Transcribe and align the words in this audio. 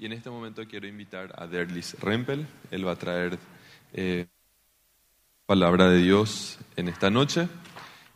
Y 0.00 0.06
en 0.06 0.12
este 0.12 0.30
momento 0.30 0.64
quiero 0.68 0.86
invitar 0.86 1.34
a 1.36 1.48
Derlis 1.48 1.98
Rempel. 1.98 2.46
Él 2.70 2.86
va 2.86 2.92
a 2.92 2.96
traer 2.96 3.36
eh, 3.92 4.26
palabra 5.44 5.90
de 5.90 6.00
Dios 6.00 6.56
en 6.76 6.86
esta 6.86 7.10
noche. 7.10 7.48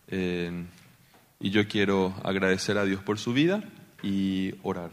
Eh, 0.06 0.64
y 1.40 1.50
yo 1.50 1.66
quiero 1.66 2.14
agradecer 2.22 2.78
a 2.78 2.84
Dios 2.84 3.02
por 3.02 3.18
su 3.18 3.32
vida 3.32 3.64
y 4.00 4.54
orar. 4.62 4.92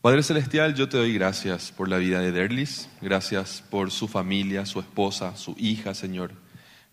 Padre 0.00 0.22
Celestial, 0.22 0.74
yo 0.74 0.88
te 0.88 0.96
doy 0.96 1.12
gracias 1.12 1.70
por 1.70 1.90
la 1.90 1.98
vida 1.98 2.20
de 2.20 2.32
Derlis, 2.32 2.88
gracias 3.02 3.62
por 3.68 3.90
su 3.90 4.08
familia, 4.08 4.64
su 4.64 4.80
esposa, 4.80 5.36
su 5.36 5.54
hija, 5.58 5.92
Señor. 5.92 6.32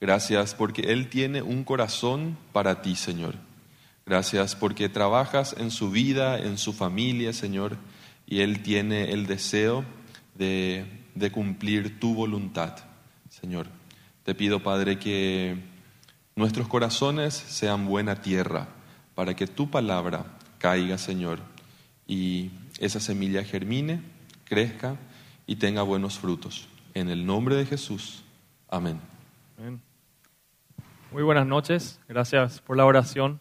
Gracias 0.02 0.54
porque 0.54 0.92
Él 0.92 1.08
tiene 1.08 1.42
un 1.42 1.64
corazón 1.64 2.38
para 2.52 2.82
ti, 2.82 2.98
Señor. 2.98 3.36
Gracias 4.06 4.56
porque 4.56 4.88
trabajas 4.88 5.56
en 5.58 5.72
su 5.72 5.90
vida, 5.90 6.38
en 6.38 6.60
su 6.60 6.74
familia, 6.74 7.34
Señor, 7.34 7.78
y 8.28 8.42
Él 8.42 8.62
tiene 8.62 9.12
el 9.12 9.26
deseo 9.26 9.84
de, 10.36 10.86
de 11.16 11.32
cumplir 11.32 12.00
tu 12.00 12.14
voluntad, 12.14 12.76
Señor. 13.30 13.68
Te 14.24 14.36
pido, 14.36 14.62
Padre, 14.62 15.00
que 15.00 15.58
nuestros 16.36 16.68
corazones 16.68 17.34
sean 17.34 17.88
buena 17.88 18.22
tierra 18.22 18.68
para 19.16 19.36
que 19.36 19.48
tu 19.48 19.72
palabra 19.72 20.26
caiga, 20.60 20.98
Señor, 20.98 21.40
y 22.08 22.52
esa 22.80 23.00
semilla 23.00 23.44
germine, 23.44 24.02
crezca 24.44 24.98
y 25.48 25.56
tenga 25.56 25.82
buenos 25.82 26.20
frutos. 26.20 26.68
En 26.94 27.10
el 27.10 27.26
nombre 27.26 27.56
de 27.56 27.66
Jesús. 27.66 28.24
Amén. 28.70 29.00
Amén. 29.58 29.82
Muy 31.12 31.24
buenas 31.24 31.48
noches, 31.48 32.00
gracias 32.08 32.62
por 32.62 32.78
la 32.78 32.86
oración. 32.86 33.40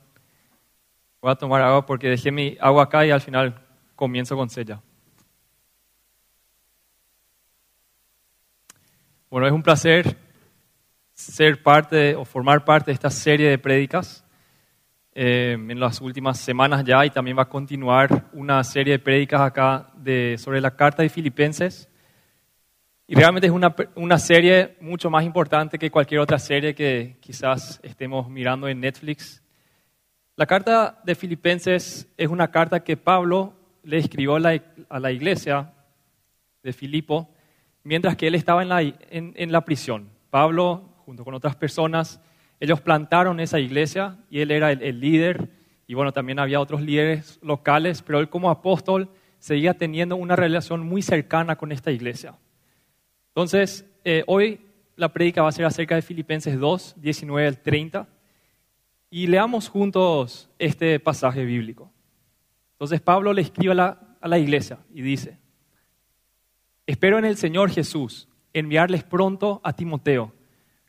Voy 1.24 1.32
a 1.32 1.36
tomar 1.36 1.62
agua 1.62 1.86
porque 1.86 2.10
dejé 2.10 2.30
mi 2.30 2.54
agua 2.60 2.82
acá 2.82 3.06
y 3.06 3.10
al 3.10 3.22
final 3.22 3.58
comienzo 3.96 4.36
con 4.36 4.50
sella. 4.50 4.82
Bueno, 9.30 9.46
es 9.46 9.52
un 9.54 9.62
placer 9.62 10.18
ser 11.14 11.62
parte 11.62 12.14
o 12.14 12.26
formar 12.26 12.62
parte 12.62 12.90
de 12.90 12.92
esta 12.92 13.08
serie 13.08 13.48
de 13.48 13.56
prédicas 13.56 14.22
eh, 15.14 15.56
en 15.58 15.80
las 15.80 16.02
últimas 16.02 16.38
semanas 16.38 16.84
ya 16.84 17.06
y 17.06 17.08
también 17.08 17.38
va 17.38 17.44
a 17.44 17.48
continuar 17.48 18.26
una 18.34 18.62
serie 18.62 18.92
de 18.92 18.98
prédicas 18.98 19.40
acá 19.40 19.86
de, 19.96 20.36
sobre 20.36 20.60
la 20.60 20.76
carta 20.76 21.02
de 21.02 21.08
Filipenses. 21.08 21.88
Y 23.06 23.14
realmente 23.14 23.46
es 23.46 23.52
una, 23.54 23.74
una 23.94 24.18
serie 24.18 24.76
mucho 24.78 25.08
más 25.08 25.24
importante 25.24 25.78
que 25.78 25.90
cualquier 25.90 26.20
otra 26.20 26.38
serie 26.38 26.74
que 26.74 27.16
quizás 27.18 27.80
estemos 27.82 28.28
mirando 28.28 28.68
en 28.68 28.80
Netflix. 28.80 29.43
La 30.36 30.46
carta 30.46 31.00
de 31.04 31.14
Filipenses 31.14 32.08
es 32.16 32.28
una 32.28 32.50
carta 32.50 32.82
que 32.82 32.96
Pablo 32.96 33.54
le 33.84 33.98
escribió 33.98 34.34
a 34.34 34.40
la, 34.40 35.12
iglesia 35.12 35.72
de 36.60 36.72
Filipo 36.72 37.28
mientras 37.84 38.16
que 38.16 38.26
él 38.26 38.34
estaba 38.34 38.64
en 38.64 39.52
la, 39.52 39.64
prisión. 39.64 40.08
Pablo, 40.30 40.88
junto 41.06 41.22
con 41.22 41.34
otras 41.34 41.54
personas, 41.54 42.20
ellos 42.58 42.80
plantaron 42.80 43.38
esa 43.38 43.60
iglesia 43.60 44.18
y 44.28 44.40
él 44.40 44.50
era 44.50 44.72
el, 44.72 44.82
el, 44.82 44.98
líder 44.98 45.50
y 45.86 45.94
bueno, 45.94 46.10
también 46.10 46.40
había 46.40 46.60
otros 46.60 46.82
líderes 46.82 47.38
locales, 47.40 48.02
pero 48.02 48.18
él 48.18 48.28
como 48.28 48.50
apóstol 48.50 49.10
seguía 49.38 49.74
teniendo 49.74 50.16
una 50.16 50.34
relación 50.34 50.84
muy 50.84 51.02
cercana 51.02 51.54
con 51.54 51.70
esta 51.70 51.92
iglesia. 51.92 52.34
Entonces, 53.28 53.88
eh, 54.02 54.24
hoy 54.26 54.58
la 54.96 55.12
prédica 55.12 55.42
va 55.42 55.50
a 55.50 55.52
ser 55.52 55.64
acerca 55.64 55.94
de 55.94 56.02
Filipenses 56.02 56.58
2, 56.58 56.96
19 56.96 57.46
al 57.46 57.58
30 57.58 58.08
y 59.14 59.28
leamos 59.28 59.68
juntos 59.68 60.50
este 60.58 60.98
pasaje 60.98 61.44
bíblico. 61.44 61.88
Entonces 62.72 63.00
Pablo 63.00 63.32
le 63.32 63.42
escribe 63.42 63.70
a 63.70 63.76
la, 63.76 64.16
a 64.20 64.26
la 64.26 64.40
iglesia 64.40 64.80
y 64.92 65.02
dice, 65.02 65.38
espero 66.84 67.20
en 67.20 67.24
el 67.24 67.36
Señor 67.36 67.70
Jesús 67.70 68.26
enviarles 68.52 69.04
pronto 69.04 69.60
a 69.62 69.72
Timoteo 69.72 70.32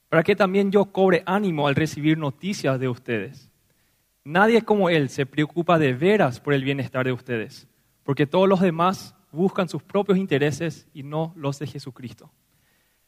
para 0.10 0.24
que 0.24 0.36
también 0.36 0.72
yo 0.72 0.86
cobre 0.86 1.22
ánimo 1.28 1.68
al 1.68 1.76
recibir 1.76 2.18
noticias 2.18 2.80
de 2.80 2.90
ustedes. 2.90 3.52
Nadie 4.24 4.64
como 4.64 4.90
Él 4.90 5.10
se 5.10 5.28
preocupa 5.28 5.78
de 5.78 5.94
veras 5.94 6.40
por 6.40 6.56
el 6.56 6.64
bienestar 6.64 7.06
de 7.06 7.12
ustedes, 7.12 7.68
porque 8.02 8.26
todos 8.26 8.50
los 8.50 8.60
demás 8.60 9.14
buscan 9.32 9.70
sus 9.70 9.84
propios 9.84 10.18
intereses 10.18 10.88
y 10.96 11.04
no 11.04 11.32
los 11.36 11.60
de 11.60 11.68
Jesucristo. 11.68 12.32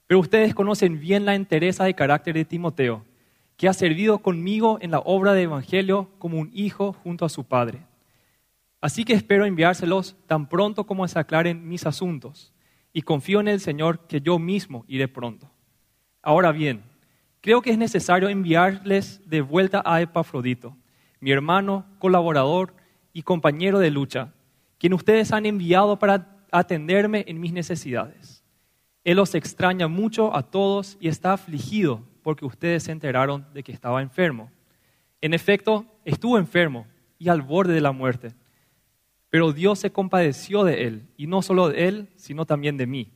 Pero 0.06 0.20
ustedes 0.20 0.54
conocen 0.54 1.00
bien 1.00 1.26
la 1.26 1.34
entereza 1.34 1.86
de 1.86 1.96
carácter 1.96 2.36
de 2.36 2.46
Timoteo, 2.46 3.04
que 3.58 3.68
ha 3.68 3.74
servido 3.74 4.20
conmigo 4.20 4.78
en 4.82 4.92
la 4.92 5.00
obra 5.00 5.34
de 5.34 5.42
Evangelio 5.42 6.10
como 6.20 6.40
un 6.40 6.52
hijo 6.54 6.94
junto 6.94 7.26
a 7.26 7.30
su 7.30 7.44
padre. 7.44 7.86
Así 8.80 9.04
que 9.04 9.14
espero 9.14 9.46
enviárselos 9.46 10.16
tan 10.28 10.48
pronto 10.48 10.86
como 10.86 11.08
se 11.08 11.18
aclaren 11.18 11.68
mis 11.68 11.88
asuntos, 11.88 12.54
y 12.94 13.02
confío 13.02 13.40
en 13.40 13.48
el 13.48 13.60
Señor 13.60 14.08
que 14.08 14.22
yo 14.22 14.38
mismo 14.38 14.86
iré 14.88 15.08
pronto. 15.08 15.50
Ahora 16.22 16.52
bien, 16.52 16.84
creo 17.42 17.62
que 17.62 17.72
es 17.72 17.78
necesario 17.80 18.30
enviarles 18.30 19.28
de 19.28 19.42
vuelta 19.42 19.82
a 19.84 20.02
Epafrodito, 20.02 20.78
mi 21.20 21.32
hermano, 21.32 21.86
colaborador 21.98 22.76
y 23.12 23.24
compañero 23.24 23.80
de 23.80 23.90
lucha, 23.90 24.34
quien 24.78 24.94
ustedes 24.94 25.32
han 25.32 25.48
enviado 25.48 25.98
para 25.98 26.38
atenderme 26.52 27.26
en 27.28 27.40
mis 27.40 27.54
necesidades. 27.54 28.44
Él 29.04 29.18
los 29.18 29.34
extraña 29.34 29.88
mucho 29.88 30.36
a 30.36 30.44
todos 30.44 30.98
y 31.00 31.08
está 31.08 31.34
afligido 31.34 32.04
porque 32.28 32.46
ustedes 32.46 32.84
se 32.84 32.92
enteraron 32.92 33.46
de 33.54 33.64
que 33.64 33.72
estaba 33.72 34.02
enfermo. 34.02 34.52
En 35.22 35.34
efecto, 35.34 35.86
estuvo 36.04 36.38
enfermo 36.38 36.86
y 37.18 37.30
al 37.30 37.42
borde 37.42 37.74
de 37.74 37.80
la 37.80 37.94
muerte. 37.94 38.34
Pero 39.30 39.54
Dios 39.54 39.80
se 39.80 39.94
compadeció 39.94 40.66
de 40.66 40.88
él, 40.88 41.08
y 41.16 41.28
no 41.28 41.42
solo 41.42 41.70
de 41.70 41.88
él, 41.88 42.10
sino 42.18 42.46
también 42.46 42.76
de 42.76 42.86
mí, 42.86 43.14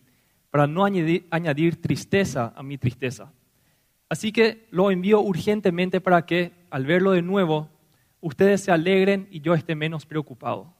para 0.49 0.65
no 0.65 0.85
añadir, 0.85 1.81
tristeza 1.81 2.53
a 2.55 2.63
mi 2.63 2.77
tristeza. 2.77 3.33
Así 4.07 4.31
que 4.31 4.65
lo 4.71 4.91
envío 4.91 5.19
urgentemente 5.19 5.99
para 5.99 6.25
que, 6.25 6.53
al 6.69 6.85
verlo 6.85 7.11
de 7.11 7.21
nuevo, 7.21 7.67
ustedes 8.21 8.61
se 8.61 8.71
alegren 8.71 9.27
y 9.29 9.41
yo 9.41 9.55
esté 9.55 9.75
menos 9.75 10.05
preocupado. 10.05 10.73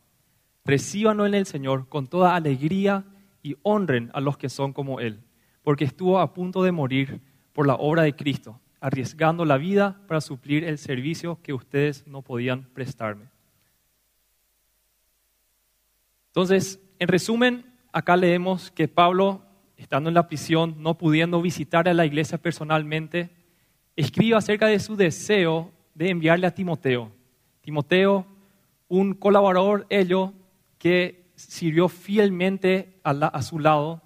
Recíbanlo 0.64 1.26
en 1.26 1.34
el 1.34 1.46
Señor 1.46 1.90
con 1.90 2.08
toda 2.08 2.34
alegría 2.34 3.04
y 3.44 3.58
honren 3.62 4.10
a 4.14 4.22
los 4.22 4.38
que 4.38 4.48
son 4.48 4.72
como 4.72 5.02
Él, 5.02 5.20
porque 5.64 5.84
estuvo 5.84 6.18
a 6.18 6.32
punto 6.32 6.64
de 6.64 6.72
morir 6.72 7.30
por 7.54 7.68
la 7.68 7.76
obra 7.76 8.04
de 8.04 8.16
Cristo, 8.16 8.60
arriesgando 8.80 9.46
la 9.46 9.58
vida 9.58 10.02
para 10.08 10.22
suplir 10.22 10.64
el 10.64 10.78
servicio 10.78 11.40
que 11.42 11.54
ustedes 11.54 12.08
no 12.08 12.22
podían 12.22 12.64
prestarme. 12.74 13.26
Entonces, 16.28 16.80
en 16.98 17.08
resumen, 17.08 17.66
acá 17.92 18.16
leemos 18.16 18.72
que 18.72 18.88
Pablo, 18.88 19.44
estando 19.76 20.10
en 20.10 20.14
la 20.14 20.28
prisión, 20.28 20.76
no 20.80 20.98
pudiendo 20.98 21.42
visitar 21.42 21.90
a 21.90 21.94
la 21.94 22.06
iglesia 22.06 22.38
personalmente, 22.38 23.30
escribe 23.96 24.36
acerca 24.36 24.68
de 24.68 24.80
su 24.80 24.96
deseo 24.96 25.72
de 25.94 26.10
enviarle 26.10 26.48
a 26.48 26.54
Timoteo. 26.54 27.12
Timoteo, 27.62 28.26
un 28.88 29.14
colaborador 29.14 29.86
ello 29.90 30.34
que 30.78 31.32
sirvió 31.36 31.90
fielmente 31.90 33.00
a, 33.04 33.42
su 33.42 33.60
lado 33.60 34.02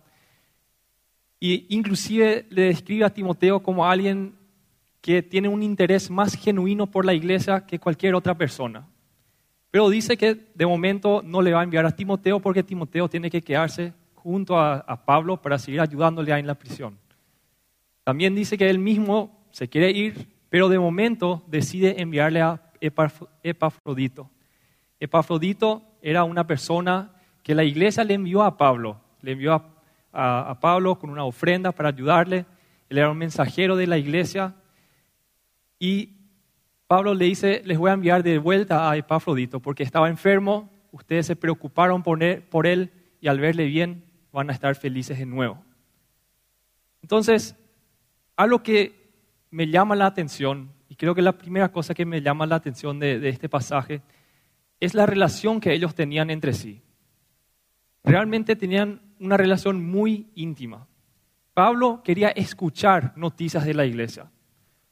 y 1.40 1.66
inclusive 1.76 2.46
le 2.50 2.64
describe 2.64 3.06
a 3.06 3.10
Timoteo 3.10 3.62
como 3.62 3.86
alguien 3.86 4.36
que 5.02 5.22
tiene 5.22 5.48
un 5.48 5.62
interés 5.62 6.10
más 6.10 6.36
genuino 6.36 6.88
por 6.88 7.06
la 7.06 7.14
iglesia 7.14 7.66
que 7.66 7.80
cualquier 7.80 8.16
otra 8.16 8.36
persona. 8.36 8.88
Pero 9.70 9.90
dice 9.90 10.18
que 10.18 10.48
de 10.56 10.66
momento 10.66 11.22
no 11.24 11.42
le 11.42 11.54
va 11.54 11.62
a 11.62 11.64
enviar 11.64 11.86
a 11.86 11.96
Timoteo 11.96 12.40
porque 12.40 12.64
Timoteo 12.64 13.10
tiene 13.10 13.30
que 13.30 13.42
quedarse 13.42 13.94
junto 14.14 14.58
a, 14.58 14.78
a 14.78 15.06
Pablo 15.06 15.42
para 15.42 15.60
seguir 15.60 15.82
ayudándole 15.82 16.34
ahí 16.34 16.40
en 16.40 16.48
la 16.48 16.56
prisión. 16.56 16.98
También 18.04 18.34
dice 18.36 18.58
que 18.58 18.70
él 18.70 18.80
mismo 18.80 19.46
se 19.52 19.68
quiere 19.68 19.92
ir, 19.92 20.28
pero 20.50 20.70
de 20.70 20.80
momento 20.80 21.44
decide 21.48 22.02
enviarle 22.02 22.42
a 22.42 22.62
Epafrodito. 23.44 24.30
Epafrodito 25.00 25.84
era 26.02 26.24
una 26.24 26.46
persona 26.48 27.12
que 27.44 27.56
la 27.56 27.64
iglesia 27.64 28.04
le 28.04 28.14
envió 28.14 28.44
a 28.44 28.58
Pablo, 28.58 29.00
le 29.22 29.34
envió 29.34 29.54
a, 29.54 29.75
a, 30.16 30.58
Pablo 30.60 30.98
con 30.98 31.10
una 31.10 31.26
ofrenda 31.26 31.72
para 31.72 31.90
ayudarle. 31.90 32.46
Él 32.90 32.98
era 32.98 33.10
un 33.10 33.18
mensajero 33.18 33.76
de 33.76 33.88
la 33.88 33.98
iglesia 33.98 34.56
y 35.80 36.10
Pablo 36.88 37.14
le 37.14 37.26
dice, 37.26 37.62
les 37.66 37.78
voy 37.78 37.90
a 37.90 37.94
enviar 37.94 38.24
de 38.24 38.38
vuelta 38.38 38.90
a 38.90 38.96
Epafrodito 38.96 39.60
porque 39.60 39.84
estaba 39.84 40.10
enfermo, 40.10 40.70
ustedes 40.92 41.26
se 41.26 41.36
preocuparon 41.36 42.04
por 42.04 42.24
él, 42.24 42.44
por 42.44 42.68
él 42.68 42.92
y 43.20 43.28
al 43.28 43.40
verle 43.40 43.66
bien 43.66 44.04
van 44.32 44.50
a 44.50 44.54
estar 44.54 44.76
felices 44.76 45.18
de 45.18 45.26
nuevo. 45.26 45.64
Entonces, 47.02 47.56
algo 48.36 48.64
que 48.64 49.12
me 49.52 49.68
llama 49.68 49.96
la 49.96 50.06
atención, 50.06 50.72
y 50.90 50.96
creo 50.96 51.16
que 51.16 51.22
la 51.22 51.38
primera 51.38 51.72
cosa 51.72 51.94
que 51.94 52.06
me 52.06 52.22
llama 52.22 52.46
la 52.46 52.56
atención 52.56 53.00
de 53.00 53.28
este 53.30 53.50
pasaje, 53.50 54.02
es 54.80 54.94
la 54.94 55.06
relación 55.06 55.60
que 55.60 55.74
ellos 55.74 55.96
tenían 55.96 56.30
entre 56.30 56.54
sí. 56.54 56.82
Realmente 58.04 58.56
tenían 58.56 59.02
una 59.20 59.38
relación 59.38 59.86
muy 59.86 60.28
íntima. 60.36 60.88
Pablo 61.54 62.02
quería 62.04 62.30
escuchar 62.30 63.14
noticias 63.16 63.66
de 63.66 63.74
la 63.74 63.86
iglesia. 63.86 64.30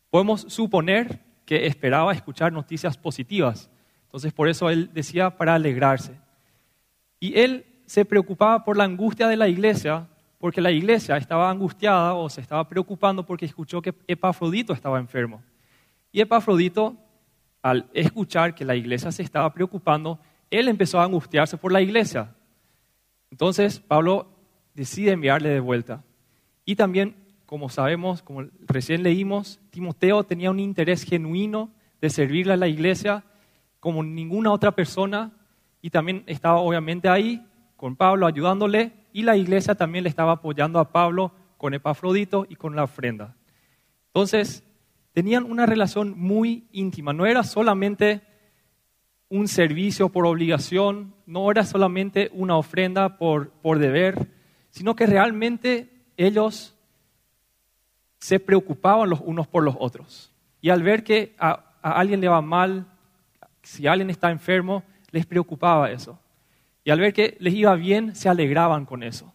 Podemos 0.09 0.41
suponer 0.47 1.19
que 1.45 1.65
esperaba 1.67 2.13
escuchar 2.13 2.53
noticias 2.53 2.97
positivas. 2.97 3.69
Entonces, 4.05 4.31
por 4.31 4.47
eso 4.47 4.69
él 4.69 4.89
decía 4.93 5.37
para 5.37 5.55
alegrarse. 5.55 6.13
Y 7.19 7.37
él 7.39 7.65
se 7.85 8.05
preocupaba 8.05 8.63
por 8.63 8.77
la 8.77 8.85
angustia 8.85 9.27
de 9.27 9.35
la 9.35 9.47
iglesia, 9.47 10.07
porque 10.39 10.61
la 10.61 10.71
iglesia 10.71 11.17
estaba 11.17 11.49
angustiada 11.49 12.13
o 12.13 12.29
se 12.29 12.41
estaba 12.41 12.67
preocupando 12.67 13.25
porque 13.25 13.45
escuchó 13.45 13.81
que 13.81 13.93
Epafrodito 14.07 14.73
estaba 14.73 14.99
enfermo. 14.99 15.41
Y 16.11 16.21
Epafrodito, 16.21 16.95
al 17.61 17.89
escuchar 17.93 18.53
que 18.53 18.65
la 18.65 18.75
iglesia 18.75 19.11
se 19.11 19.23
estaba 19.23 19.51
preocupando, 19.53 20.19
él 20.49 20.67
empezó 20.67 20.99
a 20.99 21.05
angustiarse 21.05 21.57
por 21.57 21.71
la 21.71 21.81
iglesia. 21.81 22.33
Entonces 23.33 23.79
Pablo 23.79 24.27
decide 24.75 25.13
enviarle 25.13 25.49
de 25.49 25.59
vuelta. 25.59 26.03
Y 26.65 26.75
también, 26.75 27.15
como 27.47 27.67
sabemos, 27.67 28.21
como 28.21 28.43
recién 28.67 29.01
leímos, 29.01 29.59
Timoteo 29.71 30.23
tenía 30.23 30.51
un 30.51 30.59
interés 30.59 31.01
genuino 31.01 31.71
de 31.99 32.11
servirle 32.11 32.53
a 32.53 32.57
la 32.57 32.67
iglesia 32.67 33.23
como 33.79 34.03
ninguna 34.03 34.51
otra 34.51 34.73
persona 34.73 35.31
y 35.81 35.89
también 35.89 36.23
estaba 36.27 36.59
obviamente 36.59 37.09
ahí 37.09 37.43
con 37.75 37.95
Pablo 37.95 38.27
ayudándole 38.27 38.93
y 39.13 39.23
la 39.23 39.35
iglesia 39.35 39.73
también 39.73 40.03
le 40.03 40.11
estaba 40.11 40.33
apoyando 40.33 40.77
a 40.77 40.91
Pablo 40.91 41.31
con 41.57 41.73
Epafrodito 41.73 42.45
y 42.47 42.55
con 42.55 42.75
la 42.75 42.83
ofrenda. 42.83 43.35
Entonces, 44.09 44.63
tenían 45.11 45.45
una 45.45 45.65
relación 45.65 46.13
muy 46.15 46.67
íntima, 46.71 47.13
no 47.13 47.25
era 47.25 47.43
solamente 47.43 48.21
un 49.33 49.47
servicio 49.47 50.09
por 50.09 50.27
obligación, 50.27 51.15
no 51.25 51.49
era 51.49 51.65
solamente 51.65 52.29
una 52.33 52.55
ofrenda 52.55 53.17
por, 53.17 53.49
por 53.49 53.79
deber, 53.79 54.27
sino 54.69 54.95
que 54.95 55.07
realmente 55.07 55.89
ellos 56.17 56.77
se 58.19 58.39
preocupaban 58.39 59.09
los 59.09 59.21
unos 59.21 59.47
por 59.47 59.63
los 59.63 59.75
otros. 59.79 60.31
Y 60.61 60.69
al 60.69 60.83
ver 60.83 61.03
que 61.03 61.35
a, 61.39 61.73
alguien 61.81 62.21
le 62.21 62.27
va 62.27 62.43
mal, 62.43 62.85
si 63.63 63.87
alguien 63.87 64.11
está 64.11 64.29
enfermo, 64.29 64.83
les 65.09 65.25
preocupaba 65.25 65.89
eso. 65.89 66.19
Y 66.83 66.91
al 66.91 66.99
ver 66.99 67.11
que 67.11 67.35
les 67.39 67.55
iba 67.55 67.73
bien, 67.73 68.15
se 68.15 68.29
alegraban 68.29 68.85
con 68.85 69.01
eso. 69.01 69.33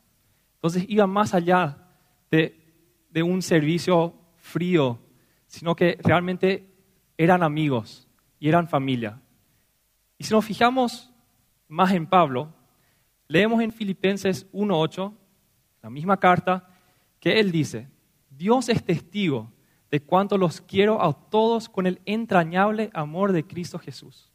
Entonces 0.59 0.85
iban 0.87 1.11
más 1.11 1.35
allá 1.35 1.77
de, 2.31 2.57
de 3.11 3.25
un 3.25 3.43
servicio 3.43 4.15
frío, 4.37 5.01
sino 5.49 5.75
que 5.75 5.99
realmente 6.05 6.73
eran 7.17 7.43
amigos 7.43 8.07
y 8.39 8.49
eran 8.49 8.69
familia. 8.69 9.21
Y 10.19 10.25
si 10.25 10.35
nos 10.35 10.45
fijamos 10.45 11.11
más 11.69 11.93
en 11.93 12.07
Pablo, 12.07 12.53
leemos 13.29 13.63
en 13.63 13.73
Filipenses 13.73 14.51
1.8, 14.53 15.15
la 15.83 15.91
misma 15.91 16.19
carta, 16.19 16.69
que 17.21 17.39
él 17.39 17.53
dice, 17.53 17.89
Dios 18.29 18.69
es 18.69 18.85
testigo 18.85 19.53
de 19.91 20.01
cuánto 20.01 20.37
los 20.37 20.61
quiero 20.61 21.03
a 21.03 21.13
todos 21.31 21.69
con 21.69 21.87
el 21.87 22.01
entrañable 22.05 22.91
amor 22.93 23.33
de 23.33 23.45
Cristo 23.45 23.79
Jesús. 23.79 24.31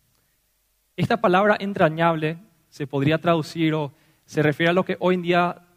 Esta 0.95 1.21
palabra 1.21 1.57
entrañable 1.59 2.39
se 2.69 2.88
podría 2.88 3.19
traducir 3.19 3.74
o 3.74 3.94
se 4.25 4.41
refiere 4.41 4.69
a 4.69 4.74
lo 4.74 4.85
que 4.85 4.97
hoy 5.00 5.15
en 5.15 5.21
día 5.21 5.68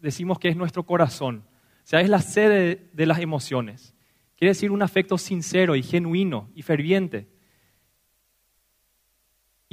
decimos 0.00 0.38
que 0.38 0.48
es 0.48 0.56
nuestro 0.56 0.84
corazón. 0.84 1.44
O 1.48 1.86
sea, 1.86 2.00
es 2.00 2.08
la 2.08 2.20
sede 2.20 2.88
de 2.92 3.06
las 3.06 3.18
emociones. 3.18 3.94
Quiere 4.36 4.50
decir 4.50 4.70
un 4.70 4.82
afecto 4.82 5.18
sincero 5.18 5.76
y 5.76 5.82
genuino 5.82 6.50
y 6.54 6.62
ferviente. 6.62 7.28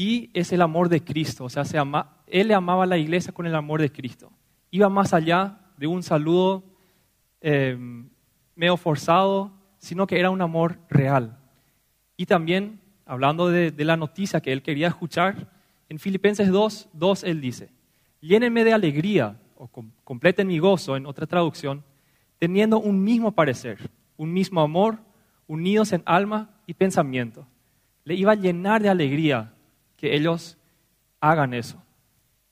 Y 0.01 0.31
es 0.33 0.51
el 0.51 0.63
amor 0.63 0.89
de 0.89 1.03
Cristo. 1.03 1.44
O 1.44 1.50
sea, 1.50 1.63
se 1.63 1.77
él 1.77 2.48
le 2.48 2.56
amaba 2.56 2.86
a 2.86 2.88
la 2.88 2.98
iglesia 2.98 3.31
con 3.31 3.45
el 3.45 3.53
amor 3.53 3.81
de 3.81 3.92
Cristo. 3.92 4.31
Iba 4.71 4.89
más 4.89 5.13
allá 5.13 5.59
de 5.77 5.86
un 5.86 6.01
saludo 6.01 6.63
eh, 7.39 7.77
medio 8.56 8.77
forzado, 8.77 9.51
sino 9.77 10.07
que 10.07 10.19
era 10.19 10.31
un 10.31 10.42
amor 10.42 10.80
real. 10.89 11.38
Y 12.18 12.25
también, 12.25 12.81
hablando 13.06 13.50
de, 13.50 13.71
la 13.86 13.95
noticia 13.95 14.42
que 14.42 14.51
él 14.51 14.63
quería 14.63 14.88
escuchar, 14.88 15.51
en 15.88 16.00
Filipenses 16.00 16.50
2, 16.50 16.89
2 16.94 17.24
él 17.25 17.39
dice, 17.39 17.69
llénenme 18.21 18.63
de 18.63 18.74
alegría, 18.74 19.39
o 19.56 19.68
completen 20.04 20.47
mi 20.47 20.57
gozo, 20.57 20.97
en 20.97 21.06
otra 21.06 21.27
traducción, 21.27 21.83
teniendo 22.39 22.80
un 22.80 23.04
mismo 23.04 23.33
parecer, 23.33 23.92
un 24.18 24.33
mismo 24.33 24.62
amor, 24.62 24.97
unidos 25.45 25.94
en 25.94 26.01
alma 26.07 26.50
y 26.65 26.74
pensamiento. 26.74 27.45
Le 28.04 28.15
iba 28.15 28.31
a 28.31 28.36
llenar 28.36 28.81
de 28.81 28.89
alegría 28.89 29.54
que 30.01 30.15
ellos 30.15 30.57
hagan 31.19 31.53
eso. 31.53 31.80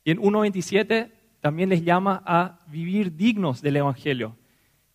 Y 0.03 0.11
en 0.11 0.19
1.27 0.19 1.11
también 1.41 1.69
les 1.69 1.83
llama 1.83 2.21
a 2.27 2.59
vivir 2.67 3.15
dignos 3.15 3.63
del 3.63 3.77
Evangelio 3.77 4.37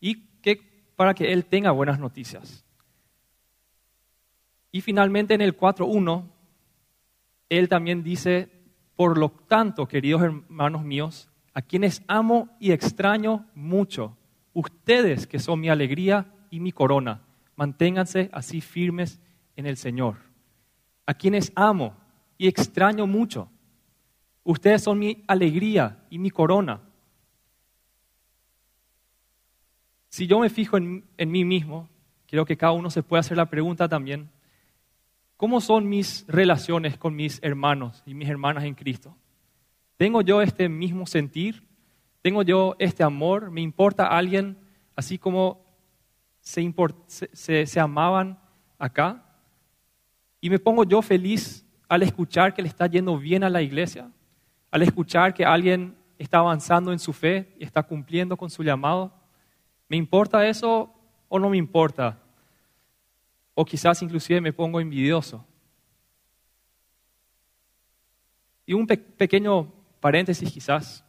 y 0.01 0.27
que, 0.41 0.87
para 0.95 1.15
que 1.15 1.33
Él 1.33 1.47
tenga 1.47 1.73
buenas 1.73 1.99
noticias. 1.99 2.65
Y 4.71 4.83
finalmente 4.83 5.35
en 5.35 5.41
el 5.41 5.57
4.1, 5.57 6.31
Él 7.49 7.69
también 7.69 8.05
dice, 8.05 8.49
por 8.95 9.19
lo 9.19 9.31
tanto, 9.31 9.89
queridos 9.89 10.23
hermanos 10.23 10.85
míos, 10.85 11.29
a 11.55 11.63
quienes 11.63 12.03
amo 12.07 12.51
y 12.61 12.71
extraño 12.71 13.47
mucho, 13.57 14.17
ustedes 14.53 15.27
que 15.27 15.41
son 15.41 15.59
mi 15.59 15.71
alegría 15.71 16.33
y 16.51 16.61
mi 16.61 16.71
corona, 16.71 17.23
manténganse 17.57 18.31
así 18.33 18.61
firmes 18.61 19.21
en 19.57 19.67
el 19.67 19.77
Señor. 19.77 20.19
A 21.07 21.15
quienes 21.15 21.53
amo 21.57 22.04
y 22.37 22.49
extraño 22.49 23.07
mucho, 23.07 23.49
Ustedes 24.45 24.83
son 24.83 24.99
mi 24.99 25.25
alegría 25.27 26.05
y 26.11 26.19
mi 26.19 26.31
corona. 26.31 26.83
Si 30.11 30.27
yo 30.27 30.39
me 30.39 30.51
fijo 30.51 30.77
en, 30.77 31.03
mí 31.19 31.45
mismo, 31.45 31.89
quiero 32.27 32.45
que 32.45 32.57
cada 32.57 32.73
uno 32.73 32.91
se 32.91 33.03
pueda 33.03 33.21
hacer 33.21 33.39
la 33.39 33.49
pregunta 33.49 33.89
también, 33.89 34.31
¿cómo 35.39 35.63
son 35.63 35.89
mis 35.89 36.27
relaciones 36.29 36.99
con 36.99 37.17
mis 37.17 37.43
hermanos 37.43 38.03
y 38.05 38.13
mis 38.13 38.29
hermanas 38.29 38.65
en 38.65 38.75
Cristo? 38.75 39.17
¿Tengo 39.97 40.21
yo 40.21 40.43
este 40.43 40.69
mismo 40.69 41.07
sentir? 41.07 41.67
¿Tengo 42.21 42.43
yo 42.43 42.77
este 42.79 43.03
amor? 43.03 43.51
¿Me 43.51 43.63
importa 43.63 44.07
alguien 44.07 44.59
así 44.95 45.17
como 45.19 45.65
se, 46.41 47.67
se 47.67 47.81
amaban 47.81 48.39
acá? 48.79 49.25
¿Y 50.39 50.51
me 50.51 50.59
pongo 50.59 50.85
yo 50.85 51.01
feliz 51.01 51.64
al 51.89 52.03
escuchar 52.03 52.55
que 52.55 52.63
le 52.63 52.69
está 52.69 52.87
yendo 52.87 53.19
bien 53.19 53.45
a 53.45 53.51
la 53.51 53.63
iglesia? 53.63 54.11
al 54.75 54.83
escuchar 54.83 55.33
que 55.33 55.45
alguien 55.45 55.95
está 56.19 56.39
avanzando 56.39 56.91
en 56.91 56.99
su 56.99 57.13
fe 57.13 57.55
y 57.61 57.65
está 57.65 57.81
cumpliendo 57.85 58.37
con 58.37 58.51
su 58.51 58.65
llamado? 58.65 59.15
¿Me 59.89 59.97
importa 59.97 60.45
eso 60.49 60.93
o 61.29 61.39
no 61.39 61.49
me 61.49 61.57
importa? 61.57 62.21
O 63.55 63.65
quizás 63.65 64.03
inclusive 64.03 64.41
me 64.41 64.53
pongo 64.53 64.81
envidioso. 64.81 65.47
Y 68.67 68.73
un 68.73 68.85
pequeño 68.85 69.73
paréntesis 70.01 70.51
quizás. 70.51 71.05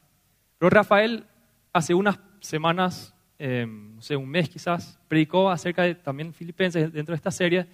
Pero 0.59 0.69
Rafael 0.69 1.25
hace 1.73 1.95
unas 1.95 2.19
semanas, 2.41 3.15
em, 3.39 3.95
no 3.95 4.01
sé, 4.03 4.15
un 4.15 4.29
mes 4.29 4.47
quizás, 4.47 4.99
predicó 5.07 5.49
acerca 5.49 5.81
de 5.81 5.95
también 5.95 6.35
Filipenses 6.35 6.93
dentro 6.93 7.13
de 7.13 7.17
esta 7.17 7.31
serie 7.31 7.65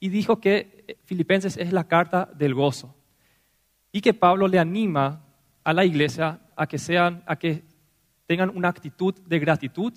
y 0.00 0.08
dijo 0.08 0.40
que 0.40 0.84
eh, 0.86 0.96
Filipenses 1.04 1.56
es 1.56 1.72
la 1.72 1.84
carta 1.84 2.30
del 2.34 2.54
gozo. 2.54 2.94
Y 3.92 4.00
que 4.00 4.14
Pablo 4.14 4.48
le 4.48 4.58
anima 4.58 5.24
a 5.64 5.72
la 5.72 5.84
iglesia 5.84 6.40
a 6.56 6.66
que, 6.66 6.78
sean, 6.78 7.22
a 7.26 7.36
que 7.36 7.64
tengan 8.26 8.50
una 8.54 8.68
actitud 8.68 9.14
de 9.26 9.38
gratitud 9.38 9.92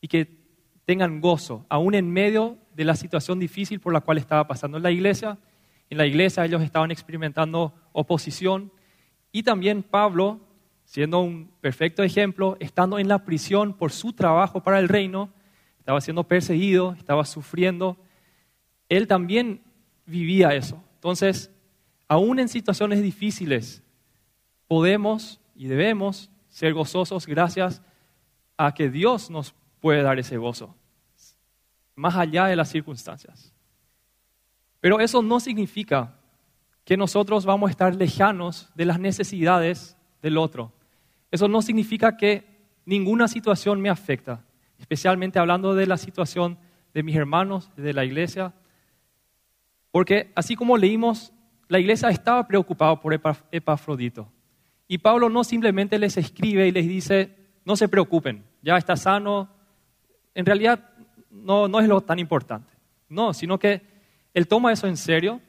y 0.00 0.08
que 0.08 0.46
tengan 0.84 1.20
gozo, 1.20 1.66
aún 1.68 1.94
en 1.94 2.10
medio 2.10 2.58
de 2.74 2.84
la 2.84 2.94
situación 2.94 3.38
difícil 3.38 3.80
por 3.80 3.92
la 3.92 4.00
cual 4.00 4.18
estaba 4.18 4.46
pasando 4.46 4.78
la 4.78 4.90
iglesia. 4.90 5.38
En 5.90 5.98
la 5.98 6.06
iglesia 6.06 6.44
ellos 6.44 6.62
estaban 6.62 6.90
experimentando 6.90 7.74
oposición 7.92 8.70
y 9.32 9.42
también 9.42 9.82
Pablo, 9.82 10.40
siendo 10.84 11.20
un 11.20 11.50
perfecto 11.60 12.02
ejemplo, 12.02 12.56
estando 12.60 12.98
en 12.98 13.08
la 13.08 13.24
prisión 13.24 13.74
por 13.74 13.92
su 13.92 14.12
trabajo 14.12 14.62
para 14.62 14.78
el 14.78 14.88
reino, 14.88 15.30
estaba 15.78 16.00
siendo 16.00 16.24
perseguido, 16.24 16.94
estaba 16.98 17.24
sufriendo, 17.24 17.96
él 18.88 19.06
también 19.06 19.62
vivía 20.06 20.54
eso. 20.54 20.82
Entonces, 20.94 21.50
aún 22.08 22.38
en 22.38 22.48
situaciones 22.48 23.02
difíciles, 23.02 23.82
podemos 24.68 25.40
y 25.54 25.66
debemos 25.66 26.30
ser 26.48 26.74
gozosos 26.74 27.26
gracias 27.26 27.82
a 28.56 28.72
que 28.74 28.90
Dios 28.90 29.30
nos 29.30 29.54
puede 29.80 30.02
dar 30.02 30.18
ese 30.18 30.36
gozo, 30.36 30.74
más 31.94 32.16
allá 32.16 32.46
de 32.46 32.56
las 32.56 32.70
circunstancias. 32.70 33.52
Pero 34.80 35.00
eso 35.00 35.22
no 35.22 35.40
significa 35.40 36.14
que 36.84 36.96
nosotros 36.96 37.44
vamos 37.44 37.68
a 37.68 37.70
estar 37.72 37.94
lejanos 37.94 38.70
de 38.74 38.84
las 38.84 39.00
necesidades 39.00 39.96
del 40.22 40.38
otro. 40.38 40.72
Eso 41.30 41.48
no 41.48 41.60
significa 41.60 42.16
que 42.16 42.44
ninguna 42.84 43.28
situación 43.28 43.80
me 43.80 43.90
afecta, 43.90 44.44
especialmente 44.78 45.38
hablando 45.38 45.74
de 45.74 45.86
la 45.86 45.96
situación 45.96 46.58
de 46.94 47.02
mis 47.02 47.16
hermanos, 47.16 47.70
de 47.76 47.92
la 47.92 48.04
iglesia, 48.04 48.54
porque 49.96 50.30
así 50.34 50.56
como 50.56 50.76
leímos, 50.76 51.32
la 51.68 51.78
iglesia 51.78 52.10
estaba 52.10 52.46
preocupada 52.46 53.00
por 53.00 53.18
Epafrodito. 53.50 54.30
Y 54.86 54.98
Pablo 54.98 55.30
no 55.30 55.42
simplemente 55.42 55.98
les 55.98 56.18
escribe 56.18 56.68
y 56.68 56.70
les 56.70 56.86
dice, 56.86 57.34
no 57.64 57.76
se 57.76 57.88
preocupen, 57.88 58.44
ya 58.60 58.76
está 58.76 58.94
sano. 58.94 59.48
En 60.34 60.44
realidad 60.44 60.90
no, 61.30 61.66
no 61.66 61.80
es 61.80 61.88
lo 61.88 62.02
tan 62.02 62.18
importante. 62.18 62.74
No, 63.08 63.32
sino 63.32 63.58
que 63.58 63.80
él 64.34 64.46
toma 64.46 64.70
eso 64.70 64.86
en 64.86 64.98
serio 64.98 65.40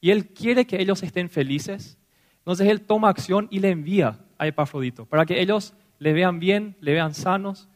y 0.00 0.12
él 0.12 0.28
quiere 0.28 0.66
que 0.66 0.80
ellos 0.80 1.02
estén 1.02 1.28
felices. 1.28 1.98
Entonces 2.38 2.68
él 2.68 2.80
toma 2.80 3.10
acción 3.10 3.48
y 3.50 3.58
le 3.58 3.68
envía 3.68 4.18
a 4.38 4.46
Epafrodito 4.46 5.04
para 5.04 5.26
que 5.26 5.42
ellos 5.42 5.74
le 5.98 6.14
vean 6.14 6.40
bien, 6.40 6.74
le 6.80 6.94
vean 6.94 7.12
sanos 7.12 7.68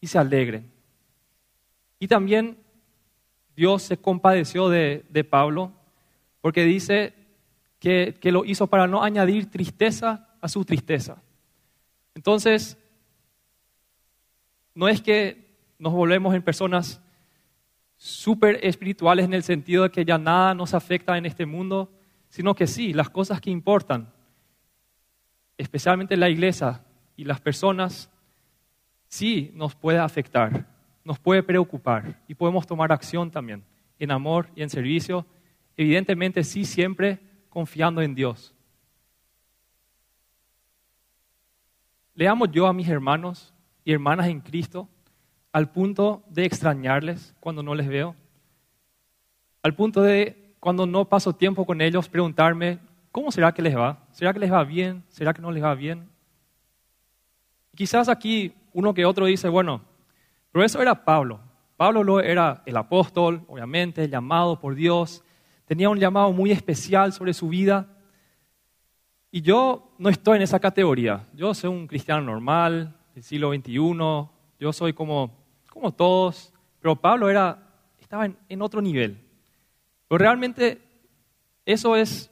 y 0.00 0.06
se 0.06 0.16
alegren. 0.16 0.70
Y 1.98 2.06
también 2.06 2.56
Dios 3.56 3.82
se 3.82 3.96
compadeció 3.96 4.68
de, 4.68 5.26
Pablo 5.28 5.72
porque 6.40 6.64
dice 6.64 7.14
que, 7.78 8.16
que 8.20 8.30
lo 8.30 8.44
hizo 8.44 8.66
para 8.66 8.86
no 8.86 9.02
añadir 9.02 9.50
tristeza 9.50 10.28
a 10.40 10.48
su 10.48 10.64
tristeza. 10.64 11.22
Entonces, 12.14 12.78
no 14.74 14.88
es 14.88 15.00
que 15.00 15.46
nos 15.78 15.92
volvemos 15.92 16.34
en 16.34 16.42
personas 16.42 17.00
súper 17.96 18.60
espirituales 18.62 19.24
en 19.24 19.34
el 19.34 19.42
sentido 19.42 19.84
de 19.84 19.90
que 19.90 20.04
ya 20.04 20.18
nada 20.18 20.54
nos 20.54 20.74
afecta 20.74 21.16
en 21.16 21.26
este 21.26 21.46
mundo, 21.46 21.90
sino 22.28 22.54
que 22.54 22.66
sí, 22.66 22.92
las 22.92 23.08
cosas 23.08 23.40
que 23.40 23.50
importan, 23.50 24.12
especialmente 25.56 26.16
la 26.16 26.28
iglesia 26.28 26.82
y 27.16 27.24
las 27.24 27.40
personas, 27.40 28.10
sí 29.08 29.50
nos 29.54 29.74
puede 29.74 29.98
afectar, 29.98 30.66
nos 31.06 31.20
puede 31.20 31.42
preocupar 31.42 32.20
y 32.26 32.34
podemos 32.34 32.66
tomar 32.66 32.90
acción 32.90 33.30
también 33.30 33.62
en 33.98 34.10
amor 34.10 34.48
y 34.56 34.62
en 34.62 34.68
servicio, 34.68 35.24
evidentemente 35.76 36.42
sí 36.42 36.64
siempre 36.64 37.20
confiando 37.48 38.02
en 38.02 38.14
Dios. 38.14 38.52
Le 42.14 42.26
amo 42.26 42.46
yo 42.46 42.66
a 42.66 42.72
mis 42.72 42.88
hermanos 42.88 43.54
y 43.84 43.92
hermanas 43.92 44.26
en 44.26 44.40
Cristo 44.40 44.88
al 45.52 45.70
punto 45.70 46.24
de 46.28 46.44
extrañarles 46.44 47.36
cuando 47.38 47.62
no 47.62 47.74
les 47.76 47.86
veo, 47.86 48.16
al 49.62 49.74
punto 49.74 50.02
de 50.02 50.54
cuando 50.58 50.86
no 50.86 51.04
paso 51.04 51.32
tiempo 51.34 51.64
con 51.64 51.80
ellos 51.80 52.08
preguntarme, 52.08 52.80
¿cómo 53.12 53.30
será 53.30 53.52
que 53.52 53.62
les 53.62 53.76
va? 53.76 54.04
¿Será 54.10 54.32
que 54.32 54.40
les 54.40 54.52
va 54.52 54.64
bien? 54.64 55.04
¿Será 55.08 55.32
que 55.32 55.40
no 55.40 55.52
les 55.52 55.62
va 55.62 55.74
bien? 55.74 56.08
quizás 57.76 58.08
aquí 58.08 58.54
uno 58.72 58.92
que 58.92 59.04
otro 59.04 59.26
dice, 59.26 59.48
bueno, 59.48 59.82
pero 60.56 60.64
eso 60.64 60.80
era 60.80 61.04
Pablo. 61.04 61.38
Pablo 61.76 62.18
era 62.18 62.62
el 62.64 62.78
apóstol, 62.78 63.44
obviamente, 63.46 64.08
llamado 64.08 64.58
por 64.58 64.74
Dios, 64.74 65.22
tenía 65.66 65.90
un 65.90 65.98
llamado 65.98 66.32
muy 66.32 66.50
especial 66.50 67.12
sobre 67.12 67.34
su 67.34 67.50
vida. 67.50 67.94
Y 69.30 69.42
yo 69.42 69.92
no 69.98 70.08
estoy 70.08 70.36
en 70.36 70.42
esa 70.44 70.58
categoría. 70.58 71.28
Yo 71.34 71.52
soy 71.52 71.68
un 71.68 71.86
cristiano 71.86 72.22
normal, 72.22 72.96
del 73.12 73.22
siglo 73.22 73.52
XXI, 73.52 73.74
yo 74.58 74.72
soy 74.72 74.94
como 74.94 75.30
como 75.68 75.92
todos, 75.92 76.54
pero 76.80 76.96
Pablo 76.96 77.28
estaba 77.98 78.24
en, 78.48 78.62
otro 78.62 78.80
nivel. 78.80 79.22
Pero 80.08 80.16
realmente 80.16 80.80
eso 81.66 81.96
es, 81.96 82.30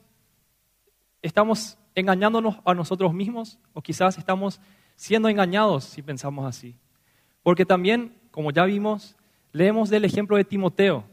estamos 1.21 1.77
engañándonos 1.95 2.57
a 2.65 2.73
nosotros 2.73 3.13
mismos 3.13 3.59
o 3.75 3.83
quizás 3.83 4.17
estamos 4.17 4.63
siendo 4.97 5.29
engañados 5.29 5.85
si 5.85 6.01
pensamos 6.01 6.47
así. 6.47 6.75
Porque 7.45 7.65
también, 7.65 8.13
como 8.33 8.51
ya 8.51 8.65
vimos, 8.65 9.15
leemos 9.53 9.91
del 9.91 10.05
ejemplo 10.05 10.37
de 10.37 10.45
Timoteo 10.45 11.05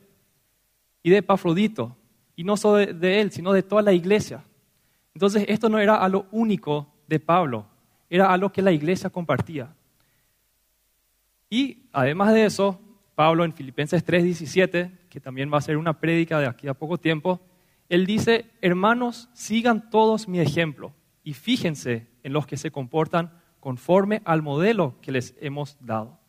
y 1.04 1.12
de 1.12 1.18
Epafrodito, 1.18 1.96
y 2.36 2.44
no 2.44 2.58
solo 2.58 2.78
de, 2.78 2.94
de, 2.94 3.22
él, 3.22 3.32
sino 3.32 3.54
de 3.54 3.62
toda 3.62 3.84
la 3.84 3.94
iglesia. 3.94 4.44
Entonces, 5.14 5.46
esto 5.48 5.70
no 5.70 5.78
era 5.78 5.98
a 5.98 6.10
lo 6.10 6.26
único 6.32 6.88
de 7.08 7.20
Pablo, 7.20 7.68
era 8.10 8.34
a 8.34 8.38
lo 8.38 8.52
que 8.52 8.64
la 8.64 8.72
iglesia 8.72 9.12
compartía. 9.12 9.76
Y 11.50 11.84
además 11.92 12.34
de 12.34 12.46
eso, 12.46 12.80
Pablo 13.14 13.44
en 13.44 13.54
Filipenses 13.54 14.06
3:17, 14.06 14.90
que 15.10 15.20
también 15.20 15.52
va 15.54 15.58
a 15.58 15.62
ser 15.62 15.76
una 15.76 16.00
prédica 16.00 16.40
de 16.40 16.48
aquí 16.48 16.68
a 16.70 16.74
poco 16.74 16.98
tiempo, 16.98 17.42
él 17.90 18.06
dice, 18.06 18.46
hermanos, 18.62 19.28
sigan 19.34 19.90
todos 19.90 20.30
mi 20.30 20.40
ejemplo 20.40 20.94
y 21.26 21.34
fíjense 21.34 22.08
en 22.24 22.32
los 22.32 22.48
que 22.48 22.56
se 22.56 22.72
comportan 22.72 23.34
conforme 23.60 24.22
al 24.24 24.42
modelo 24.42 24.96
que 25.02 25.12
les 25.12 25.36
hemos 25.42 25.78
dado. 25.82 26.21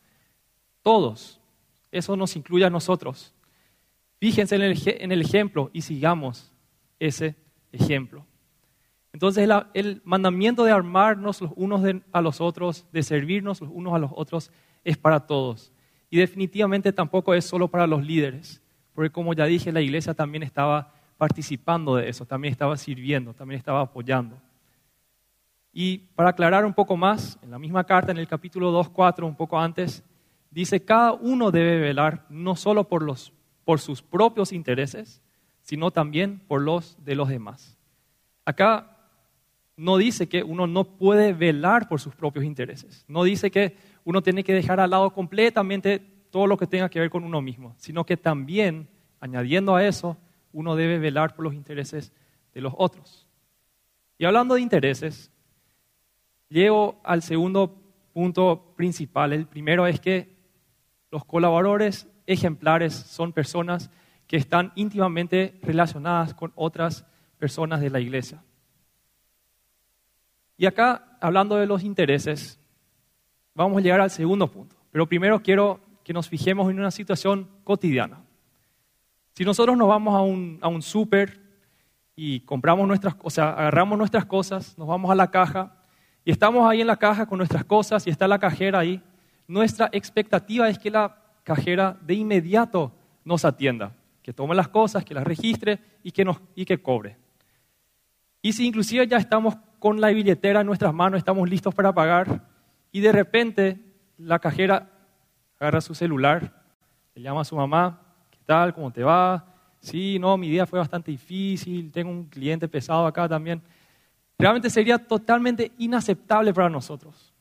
Todos, 0.82 1.40
eso 1.90 2.16
nos 2.16 2.34
incluye 2.36 2.64
a 2.64 2.70
nosotros. 2.70 3.32
Fíjense 4.18 4.54
en 4.54 5.12
el, 5.12 5.20
ejemplo 5.20 5.70
y 5.72 5.82
sigamos 5.82 6.52
ese 6.98 7.34
ejemplo. 7.72 8.24
Entonces 9.12 9.48
el, 9.74 10.00
mandamiento 10.04 10.64
de 10.64 10.72
armarnos 10.72 11.40
los 11.40 11.50
unos 11.56 11.82
a 12.12 12.20
los 12.20 12.40
otros, 12.40 12.86
de 12.92 13.02
servirnos 13.02 13.60
los 13.60 13.70
unos 13.70 13.94
a 13.94 13.98
los 13.98 14.10
otros, 14.14 14.50
es 14.84 14.96
para 14.96 15.20
todos. 15.26 15.72
Y 16.08 16.18
definitivamente 16.18 16.92
tampoco 16.92 17.34
es 17.34 17.44
solo 17.44 17.68
para 17.68 17.86
los 17.86 18.04
líderes, 18.04 18.62
porque 18.94 19.10
como 19.10 19.34
ya 19.34 19.44
dije, 19.46 19.72
la 19.72 19.80
iglesia 19.80 20.14
también 20.14 20.42
estaba 20.42 20.94
participando 21.18 21.96
de 21.96 22.08
eso, 22.08 22.26
también 22.26 22.52
estaba 22.52 22.76
sirviendo, 22.76 23.34
también 23.34 23.58
estaba 23.58 23.80
apoyando. 23.80 24.36
Y 25.72 25.98
para 26.14 26.30
aclarar 26.30 26.64
un 26.64 26.74
poco 26.74 26.96
más, 26.96 27.38
en 27.42 27.50
la 27.50 27.58
misma 27.58 27.84
carta, 27.84 28.12
en 28.12 28.18
el 28.18 28.28
capítulo 28.28 28.70
2, 28.70 28.90
4, 28.90 29.26
un 29.26 29.34
poco 29.34 29.58
antes, 29.58 30.04
dice, 30.52 30.84
cada 30.84 31.12
uno 31.12 31.50
debe 31.50 31.80
velar 31.80 32.26
no 32.28 32.54
solo 32.54 32.88
por, 32.88 33.02
los, 33.02 33.32
por 33.64 33.80
sus 33.80 34.02
propios 34.02 34.52
intereses, 34.52 35.22
sino 35.62 35.90
también 35.90 36.40
por 36.46 36.60
los 36.60 37.02
de 37.04 37.16
los 37.16 37.28
demás. 37.28 37.76
Acá 38.44 38.96
no 39.76 39.96
dice 39.96 40.28
que 40.28 40.42
uno 40.42 40.66
no 40.66 40.84
puede 40.84 41.32
velar 41.32 41.88
por 41.88 42.00
sus 42.00 42.14
propios 42.14 42.44
intereses, 42.44 43.04
no 43.08 43.24
dice 43.24 43.50
que 43.50 43.76
uno 44.04 44.22
tiene 44.22 44.44
que 44.44 44.52
dejar 44.52 44.78
al 44.80 44.90
lado 44.90 45.10
completamente 45.10 46.00
todo 46.30 46.46
lo 46.46 46.56
que 46.56 46.66
tenga 46.66 46.88
que 46.88 47.00
ver 47.00 47.10
con 47.10 47.24
uno 47.24 47.40
mismo, 47.40 47.74
sino 47.78 48.04
que 48.04 48.16
también, 48.16 48.88
añadiendo 49.20 49.74
a 49.74 49.84
eso, 49.84 50.16
uno 50.52 50.76
debe 50.76 50.98
velar 50.98 51.34
por 51.34 51.44
los 51.44 51.54
intereses 51.54 52.12
de 52.52 52.60
los 52.60 52.74
otros. 52.76 53.26
Y 54.18 54.24
hablando 54.24 54.54
de 54.54 54.60
intereses, 54.60 55.30
llego 56.48 57.00
al 57.04 57.22
segundo 57.22 57.82
punto 58.12 58.74
principal. 58.76 59.32
El 59.32 59.46
primero 59.46 59.86
es 59.86 60.00
que 60.00 60.31
los 61.12 61.26
colaboradores 61.26 62.08
ejemplares 62.26 62.94
son 62.94 63.32
personas 63.34 63.90
que 64.26 64.38
están 64.38 64.72
íntimamente 64.76 65.60
relacionadas 65.62 66.32
con 66.32 66.52
otras 66.54 67.04
personas 67.38 67.82
de 67.82 67.90
la 67.90 68.00
iglesia. 68.00 68.42
Y 70.56 70.64
acá, 70.64 71.18
hablando 71.20 71.56
de 71.56 71.66
los 71.66 71.82
intereses, 71.82 72.58
vamos 73.54 73.76
a 73.76 73.80
llegar 73.82 74.00
al 74.00 74.10
segundo 74.10 74.50
punto. 74.50 74.74
Pero 74.90 75.06
primero 75.06 75.42
quiero 75.42 75.80
que 76.02 76.14
nos 76.14 76.30
fijemos 76.30 76.70
en 76.70 76.78
una 76.78 76.90
situación 76.90 77.46
cotidiana. 77.62 78.24
Si 79.34 79.44
nosotros 79.44 79.76
nos 79.76 79.88
vamos 79.88 80.14
a 80.14 80.22
un, 80.22 80.58
a 80.62 80.80
súper 80.80 81.42
y 82.16 82.40
compramos 82.40 82.88
nuestras, 82.88 83.16
o 83.22 83.28
sea, 83.28 83.50
agarramos 83.50 83.98
nuestras 83.98 84.24
cosas, 84.24 84.78
nos 84.78 84.88
vamos 84.88 85.10
a 85.10 85.14
la 85.14 85.30
caja 85.30 85.76
y 86.24 86.30
estamos 86.30 86.68
ahí 86.70 86.80
en 86.80 86.86
la 86.86 86.96
caja 86.96 87.26
con 87.26 87.36
nuestras 87.36 87.64
cosas 87.66 88.06
y 88.06 88.10
está 88.10 88.26
la 88.26 88.38
cajera 88.38 88.78
ahí, 88.78 89.02
nuestra 89.46 89.88
expectativa 89.92 90.68
es 90.68 90.78
que 90.78 90.90
la 90.90 91.16
cajera 91.42 91.98
de 92.02 92.14
inmediato 92.14 92.92
nos 93.24 93.44
atienda, 93.44 93.94
que 94.22 94.32
tome 94.32 94.54
las 94.54 94.68
cosas, 94.68 95.04
que 95.04 95.14
las 95.14 95.24
registre 95.24 95.78
y 96.02 96.12
que, 96.12 96.30
y 96.54 96.64
que 96.64 96.80
cobre. 96.80 97.16
Y 98.40 98.52
si 98.52 98.66
inclusive 98.66 99.06
ya 99.06 99.18
estamos 99.18 99.56
con 99.78 100.00
la 100.00 100.08
billetera 100.08 100.60
en 100.60 100.66
nuestras 100.66 100.94
manos, 100.94 101.18
estamos 101.18 101.48
listos 101.48 101.74
para 101.74 101.92
pagar, 101.92 102.48
y 102.90 103.00
de 103.00 103.12
repente 103.12 103.80
la 104.18 104.38
cajera 104.38 104.90
agarra 105.58 105.80
su 105.80 105.94
celular, 105.94 106.62
le 107.14 107.22
llama 107.22 107.40
a 107.40 107.44
su 107.44 107.56
mamá, 107.56 108.00
¿qué 108.30 108.38
tal? 108.44 108.74
¿Cómo 108.74 108.92
te 108.92 109.02
va? 109.02 109.46
Sí, 109.80 110.18
no, 110.18 110.36
mi 110.36 110.48
día 110.48 110.66
fue 110.66 110.78
bastante 110.78 111.10
difícil, 111.10 111.90
tengo 111.90 112.10
un 112.10 112.26
cliente 112.26 112.68
pesado 112.68 113.06
acá 113.06 113.28
también. 113.28 113.60
Realmente 114.38 114.70
sería 114.70 114.98
totalmente 114.98 115.72
inaceptable 115.78 116.52
para 116.52 116.68
nosotros. 116.68 117.32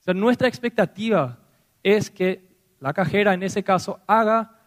O 0.00 0.02
sea, 0.02 0.14
nuestra 0.14 0.48
expectativa 0.48 1.38
es 1.82 2.10
que 2.10 2.46
la 2.80 2.92
cajera 2.92 3.34
en 3.34 3.42
ese 3.42 3.62
caso 3.62 4.00
haga 4.06 4.58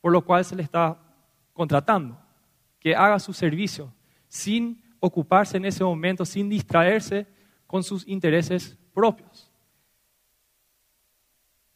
por 0.00 0.12
lo 0.12 0.24
cual 0.24 0.44
se 0.44 0.56
le 0.56 0.62
está 0.62 0.98
contratando, 1.52 2.18
que 2.80 2.94
haga 2.96 3.18
su 3.18 3.32
servicio 3.32 3.92
sin 4.26 4.82
ocuparse 4.98 5.56
en 5.56 5.64
ese 5.64 5.84
momento, 5.84 6.24
sin 6.24 6.48
distraerse 6.48 7.26
con 7.66 7.82
sus 7.82 8.06
intereses 8.08 8.78
propios. 8.92 9.50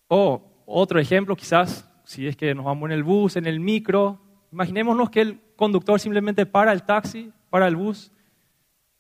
O 0.09 0.43
otro 0.67 0.99
ejemplo, 0.99 1.37
quizás, 1.37 1.89
si 2.05 2.27
es 2.27 2.37
que 2.37 2.55
nos 2.55 2.65
vamos 2.65 2.89
en 2.89 2.93
el 2.93 3.05
bus, 3.05 3.37
en 3.37 3.47
el 3.47 3.61
micro, 3.61 4.21
imaginémonos 4.53 5.11
que 5.11 5.21
el 5.21 5.41
conductor 5.57 5.99
simplemente 6.01 6.47
para 6.47 6.73
el 6.73 6.83
taxi, 6.83 7.33
para 7.51 7.69
el 7.69 7.77
bus, 7.77 8.13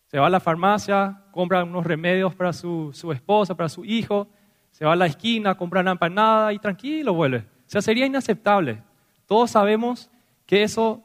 se 0.07 0.19
va 0.19 0.27
a 0.27 0.31
la 0.31 0.41
farmacia, 0.41 1.25
compra 1.33 1.65
unos 1.65 1.85
remedios 1.85 2.35
para 2.35 2.53
su, 2.53 2.93
esposa, 3.13 3.57
para 3.57 3.69
su 3.69 3.85
hijo, 3.85 4.29
se 4.77 4.85
va 4.85 4.93
a 4.93 4.97
la 4.97 5.07
esquina, 5.07 5.55
compra 5.55 5.81
una 5.81 5.93
empanada 5.93 6.53
y 6.53 6.59
tranquilo 6.59 7.15
vuelve. 7.15 7.39
O 7.39 7.65
sea, 7.65 7.81
sería 7.81 8.05
inaceptable. 8.05 8.83
Todos 9.25 9.53
sabemos 9.53 10.11
que 10.45 10.63
eso, 10.65 11.03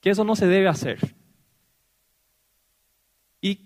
que 0.00 0.10
eso 0.10 0.22
no 0.22 0.36
se 0.36 0.46
debe 0.46 0.68
hacer. 0.68 1.16
Y 3.40 3.58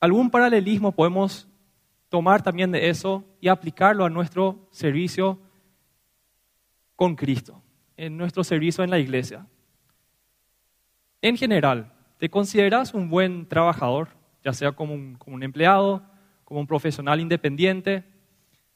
algún 0.00 0.28
paralelismo 0.28 0.92
podemos 0.92 1.48
tomar 2.10 2.42
también 2.42 2.70
de 2.70 2.90
eso 2.90 3.24
y 3.40 3.48
aplicarlo 3.48 4.04
a 4.04 4.10
nuestro 4.10 4.68
servicio 4.70 5.40
con 6.96 7.16
Cristo, 7.16 7.62
en 7.96 8.18
nuestro 8.18 8.44
servicio 8.44 8.84
en 8.84 8.90
la 8.90 8.98
iglesia. 8.98 9.46
En 11.22 11.38
general, 11.38 11.90
¿te 12.18 12.28
consideras 12.28 12.92
un 12.92 13.08
buen 13.08 13.48
trabajador, 13.48 14.08
ya 14.44 14.52
sea 14.52 14.72
como 14.72 14.92
un, 14.92 15.14
como 15.14 15.36
un 15.36 15.42
empleado, 15.42 16.02
como 16.54 16.60
un 16.60 16.66
profesional 16.68 17.18
independiente, 17.18 18.04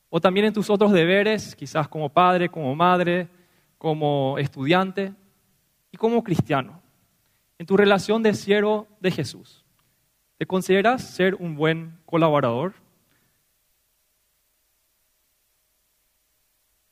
o 0.09 0.21
también 0.21 0.47
en 0.47 0.53
tus 0.53 0.69
otros 0.69 0.91
deberes, 0.91 1.55
quizás 1.55 1.87
como 1.87 2.09
padre, 2.09 2.49
como 2.49 2.75
madre, 2.75 3.29
como 3.79 4.37
estudiante 4.37 5.15
y 5.93 5.97
como 5.97 6.25
cristiano? 6.25 6.83
En 7.57 7.67
tu 7.67 7.77
relación 7.77 8.21
de 8.21 8.35
siervo 8.35 8.89
de 8.99 9.13
Jesús, 9.13 9.65
¿te 10.39 10.45
consideras 10.45 11.05
ser 11.05 11.37
un 11.37 11.55
buen 11.55 11.97
colaborador? 12.05 12.75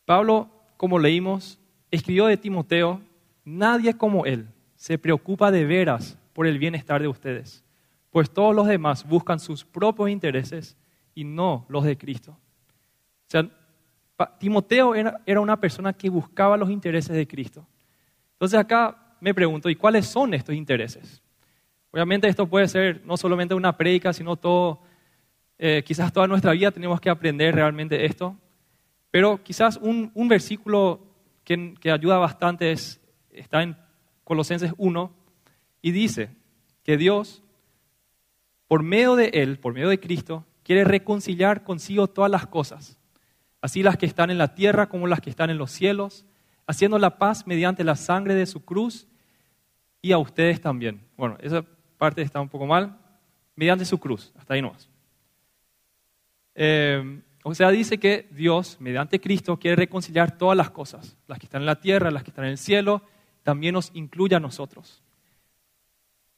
Pablo, 0.04 0.48
como 0.76 1.00
leímos, 1.00 1.58
escribió 1.90 2.26
de 2.26 2.36
Timoteo, 2.36 3.00
nadie 3.44 3.96
como 3.96 4.24
él 4.24 4.46
se 4.76 4.98
preocupa 4.98 5.50
de 5.50 5.64
veras 5.64 6.16
por 6.32 6.46
el 6.46 6.60
bienestar 6.60 7.02
de 7.02 7.08
ustedes, 7.08 7.64
pues 8.16 8.30
todos 8.30 8.54
los 8.54 8.66
demás 8.66 9.06
buscan 9.06 9.38
sus 9.38 9.62
propios 9.62 10.08
intereses 10.08 10.74
y 11.14 11.22
no 11.22 11.66
los 11.68 11.84
de 11.84 11.98
Cristo. 11.98 12.30
O 12.30 13.26
sea, 13.26 13.46
Timoteo 14.40 14.94
era, 14.94 15.20
era 15.26 15.38
una 15.38 15.60
persona 15.60 15.92
que 15.92 16.08
buscaba 16.08 16.56
los 16.56 16.70
intereses 16.70 17.14
de 17.14 17.28
Cristo. 17.28 17.66
Entonces 18.32 18.58
acá 18.58 19.18
me 19.20 19.34
pregunto, 19.34 19.68
¿y 19.68 19.76
cuáles 19.76 20.06
son 20.06 20.32
estos 20.32 20.54
intereses? 20.54 21.22
Obviamente 21.90 22.26
esto 22.26 22.46
puede 22.46 22.68
ser 22.68 23.02
no 23.04 23.18
solamente 23.18 23.54
una 23.54 23.76
prédica, 23.76 24.14
sino 24.14 24.36
todo, 24.36 24.80
eh, 25.58 25.82
quizás 25.84 26.10
toda 26.10 26.26
nuestra 26.26 26.52
vida 26.52 26.70
tenemos 26.70 26.98
que 26.98 27.10
aprender 27.10 27.54
realmente 27.54 28.06
esto. 28.06 28.34
Pero 29.10 29.42
quizás 29.42 29.76
un, 29.76 30.10
versículo 30.26 31.06
que, 31.44 31.74
que, 31.78 31.90
ayuda 31.90 32.16
bastante 32.16 32.72
es, 32.72 32.98
está 33.28 33.62
en 33.62 33.76
Colosenses 34.24 34.72
1 34.78 35.12
y 35.82 35.90
dice 35.90 36.30
que 36.82 36.96
Dios, 36.96 37.42
por 38.68 38.82
medio 38.82 39.16
de 39.16 39.30
Él, 39.34 39.58
por 39.58 39.72
medio 39.72 39.88
de 39.88 40.00
Cristo, 40.00 40.44
quiere 40.62 40.84
reconciliar 40.84 41.62
consigo 41.62 42.08
todas 42.08 42.30
las 42.30 42.46
cosas, 42.46 42.98
así 43.60 43.82
las 43.82 43.96
que 43.96 44.06
están 44.06 44.30
en 44.30 44.38
la 44.38 44.54
tierra 44.54 44.88
como 44.88 45.06
las 45.06 45.20
que 45.20 45.30
están 45.30 45.50
en 45.50 45.58
los 45.58 45.70
cielos, 45.70 46.24
haciendo 46.66 46.98
la 46.98 47.18
paz 47.18 47.46
mediante 47.46 47.84
la 47.84 47.96
sangre 47.96 48.34
de 48.34 48.46
su 48.46 48.64
cruz 48.64 49.06
y 50.02 50.12
a 50.12 50.18
ustedes 50.18 50.60
también. 50.60 51.00
Bueno, 51.16 51.36
esa 51.40 51.64
parte 51.98 52.22
está 52.22 52.40
un 52.40 52.48
poco 52.48 52.66
mal, 52.66 52.98
mediante 53.54 53.84
su 53.84 53.98
cruz, 53.98 54.32
hasta 54.36 54.54
ahí 54.54 54.62
nomás. 54.62 54.88
Eh, 56.54 57.22
o 57.44 57.54
sea, 57.54 57.70
dice 57.70 57.98
que 57.98 58.26
Dios, 58.32 58.78
mediante 58.80 59.20
Cristo, 59.20 59.56
quiere 59.56 59.76
reconciliar 59.76 60.36
todas 60.36 60.56
las 60.56 60.70
cosas, 60.70 61.16
las 61.28 61.38
que 61.38 61.46
están 61.46 61.62
en 61.62 61.66
la 61.66 61.80
tierra, 61.80 62.10
las 62.10 62.24
que 62.24 62.30
están 62.30 62.46
en 62.46 62.52
el 62.52 62.58
cielo, 62.58 63.02
también 63.44 63.74
nos 63.74 63.92
incluye 63.94 64.34
a 64.34 64.40
nosotros. 64.40 65.00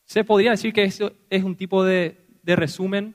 Se 0.09 0.25
podría 0.25 0.53
decir 0.53 0.73
que 0.73 0.85
eso 0.85 1.13
es 1.29 1.45
un 1.45 1.55
tipo 1.55 1.85
de, 1.85 2.25
resumen 2.43 3.15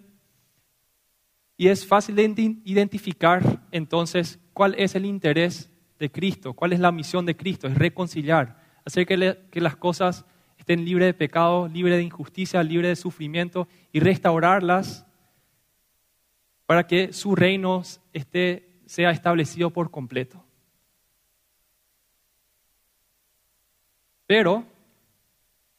y 1.58 1.70
es 1.70 1.88
fácil 1.88 2.14
de 2.14 2.24
identificar 2.66 3.64
entonces 3.72 4.40
cuál 4.54 4.76
es 4.78 4.94
el 4.94 5.08
interés 5.08 5.72
de 5.98 6.12
Cristo, 6.12 6.54
cuál 6.54 6.72
es 6.72 6.80
la 6.80 6.92
misión 6.92 7.26
de 7.26 7.36
Cristo, 7.36 7.68
es 7.68 7.74
reconciliar, 7.74 8.62
hacer 8.86 9.08
que, 9.08 9.40
que 9.50 9.60
las 9.60 9.76
cosas 9.76 10.24
estén 10.60 10.86
libres 10.86 11.08
de 11.08 11.14
pecado, 11.16 11.68
libres 11.68 11.98
de 11.98 12.04
injusticia, 12.04 12.62
libres 12.62 12.90
de 12.90 13.02
sufrimiento 13.02 13.68
y 13.92 14.00
restaurarlas 14.00 15.08
para 16.68 16.86
que 16.86 17.12
su 17.12 17.36
reino 17.36 17.82
esté, 18.14 18.84
sea 18.86 19.10
establecido 19.10 19.72
por 19.72 19.90
completo. 19.90 20.46
Pero, 24.28 24.68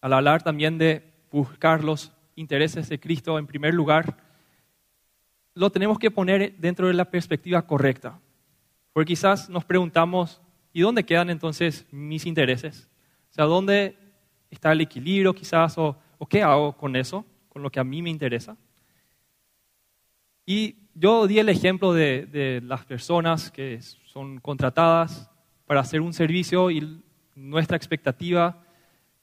al 0.04 0.12
hablar 0.12 0.42
también 0.42 0.76
de 0.76 1.02
buscar 1.32 1.82
los 1.82 2.12
intereses 2.36 2.90
de 2.90 3.00
Cristo 3.00 3.38
en 3.38 3.46
primer 3.46 3.72
lugar, 3.72 4.18
lo 5.54 5.70
tenemos 5.70 5.98
que 5.98 6.10
poner 6.10 6.58
dentro 6.58 6.88
de 6.88 6.92
la 6.92 7.06
perspectiva 7.06 7.66
correcta. 7.66 8.20
Porque 8.92 9.12
quizás 9.12 9.48
nos 9.48 9.64
preguntamos, 9.64 10.42
¿y 10.74 10.82
dónde 10.82 11.06
quedan 11.06 11.30
entonces 11.30 11.86
mis 11.90 12.26
intereses? 12.26 12.86
O 13.30 13.32
sea, 13.32 13.46
¿dónde 13.46 13.96
está 14.50 14.72
el 14.72 14.82
equilibrio 14.82 15.32
quizás? 15.32 15.78
¿O, 15.78 15.96
qué 16.28 16.42
hago 16.42 16.76
con 16.76 16.96
eso, 16.96 17.24
con 17.48 17.62
lo 17.62 17.70
que 17.70 17.80
a 17.80 17.84
mí 17.84 18.02
me 18.02 18.10
interesa? 18.10 18.58
Y 20.44 20.76
yo 20.94 21.26
di 21.26 21.38
el 21.38 21.48
ejemplo 21.48 21.94
de, 21.94 22.60
las 22.62 22.84
personas 22.84 23.50
que 23.50 23.80
son 23.80 24.38
contratadas 24.38 25.30
para 25.64 25.80
hacer 25.80 26.02
un 26.02 26.12
servicio 26.12 26.70
y 26.70 27.02
nuestra 27.34 27.78
expectativa 27.78 28.60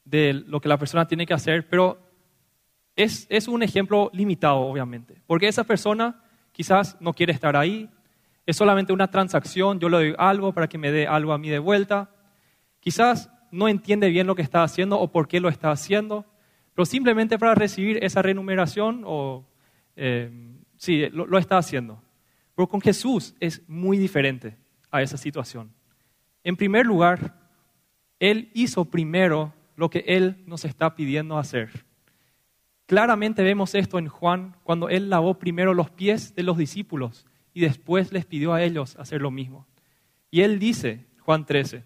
de 0.03 0.33
lo 0.33 0.59
que 0.59 0.69
la 0.69 0.77
persona 0.77 1.07
tiene 1.07 1.25
que 1.25 1.33
hacer, 1.33 1.67
pero 1.69 1.99
es, 2.95 3.27
es 3.29 3.47
un 3.47 3.63
ejemplo 3.63 4.09
limitado, 4.13 4.59
obviamente, 4.59 5.21
porque 5.27 5.47
esa 5.47 5.63
persona 5.63 6.23
quizás 6.51 6.97
no 6.99 7.13
quiere 7.13 7.33
estar 7.33 7.55
ahí, 7.55 7.89
es 8.45 8.57
solamente 8.57 8.93
una 8.93 9.09
transacción, 9.09 9.79
yo 9.79 9.89
le 9.89 9.97
doy 9.97 10.15
algo 10.17 10.53
para 10.53 10.67
que 10.67 10.77
me 10.77 10.91
dé 10.91 11.07
algo 11.07 11.33
a 11.33 11.37
mí 11.37 11.49
de 11.49 11.59
vuelta, 11.59 12.09
quizás 12.79 13.29
no 13.51 13.67
entiende 13.67 14.09
bien 14.09 14.27
lo 14.27 14.35
que 14.35 14.41
está 14.41 14.63
haciendo 14.63 14.99
o 14.99 15.11
por 15.11 15.27
qué 15.27 15.39
lo 15.39 15.49
está 15.49 15.71
haciendo, 15.71 16.25
pero 16.73 16.85
simplemente 16.85 17.37
para 17.37 17.55
recibir 17.55 18.03
esa 18.03 18.21
remuneración 18.21 19.03
o... 19.05 19.45
Eh, 19.95 20.51
Sí, 20.81 21.07
lo, 21.11 21.37
está 21.37 21.59
haciendo. 21.59 22.01
Pero 22.55 22.67
con 22.67 22.81
Jesús 22.81 23.35
es 23.39 23.61
muy 23.69 23.99
diferente 23.99 24.57
a 24.89 25.03
esa 25.03 25.15
situación. 25.15 25.71
En 26.43 26.55
primer 26.55 26.87
lugar, 26.87 27.39
Él 28.17 28.49
hizo 28.55 28.85
primero 28.85 29.53
lo 29.81 29.89
que 29.89 30.03
Él 30.05 30.43
nos 30.45 30.63
está 30.63 30.93
pidiendo 30.93 31.39
hacer. 31.39 31.71
Claramente 32.85 33.41
vemos 33.41 33.73
esto 33.73 33.97
en 33.97 34.09
Juan 34.09 34.55
cuando 34.63 34.89
Él 34.89 35.09
lavó 35.09 35.39
primero 35.39 35.73
los 35.73 35.89
pies 35.89 36.35
de 36.35 36.43
los 36.43 36.55
discípulos 36.55 37.25
y 37.51 37.61
después 37.61 38.11
les 38.13 38.27
pidió 38.27 38.53
a 38.53 38.61
ellos 38.61 38.95
hacer 38.97 39.23
lo 39.23 39.31
mismo. 39.31 39.65
Y 40.29 40.41
Él 40.41 40.59
dice, 40.59 41.07
Juan 41.21 41.47
13, 41.47 41.83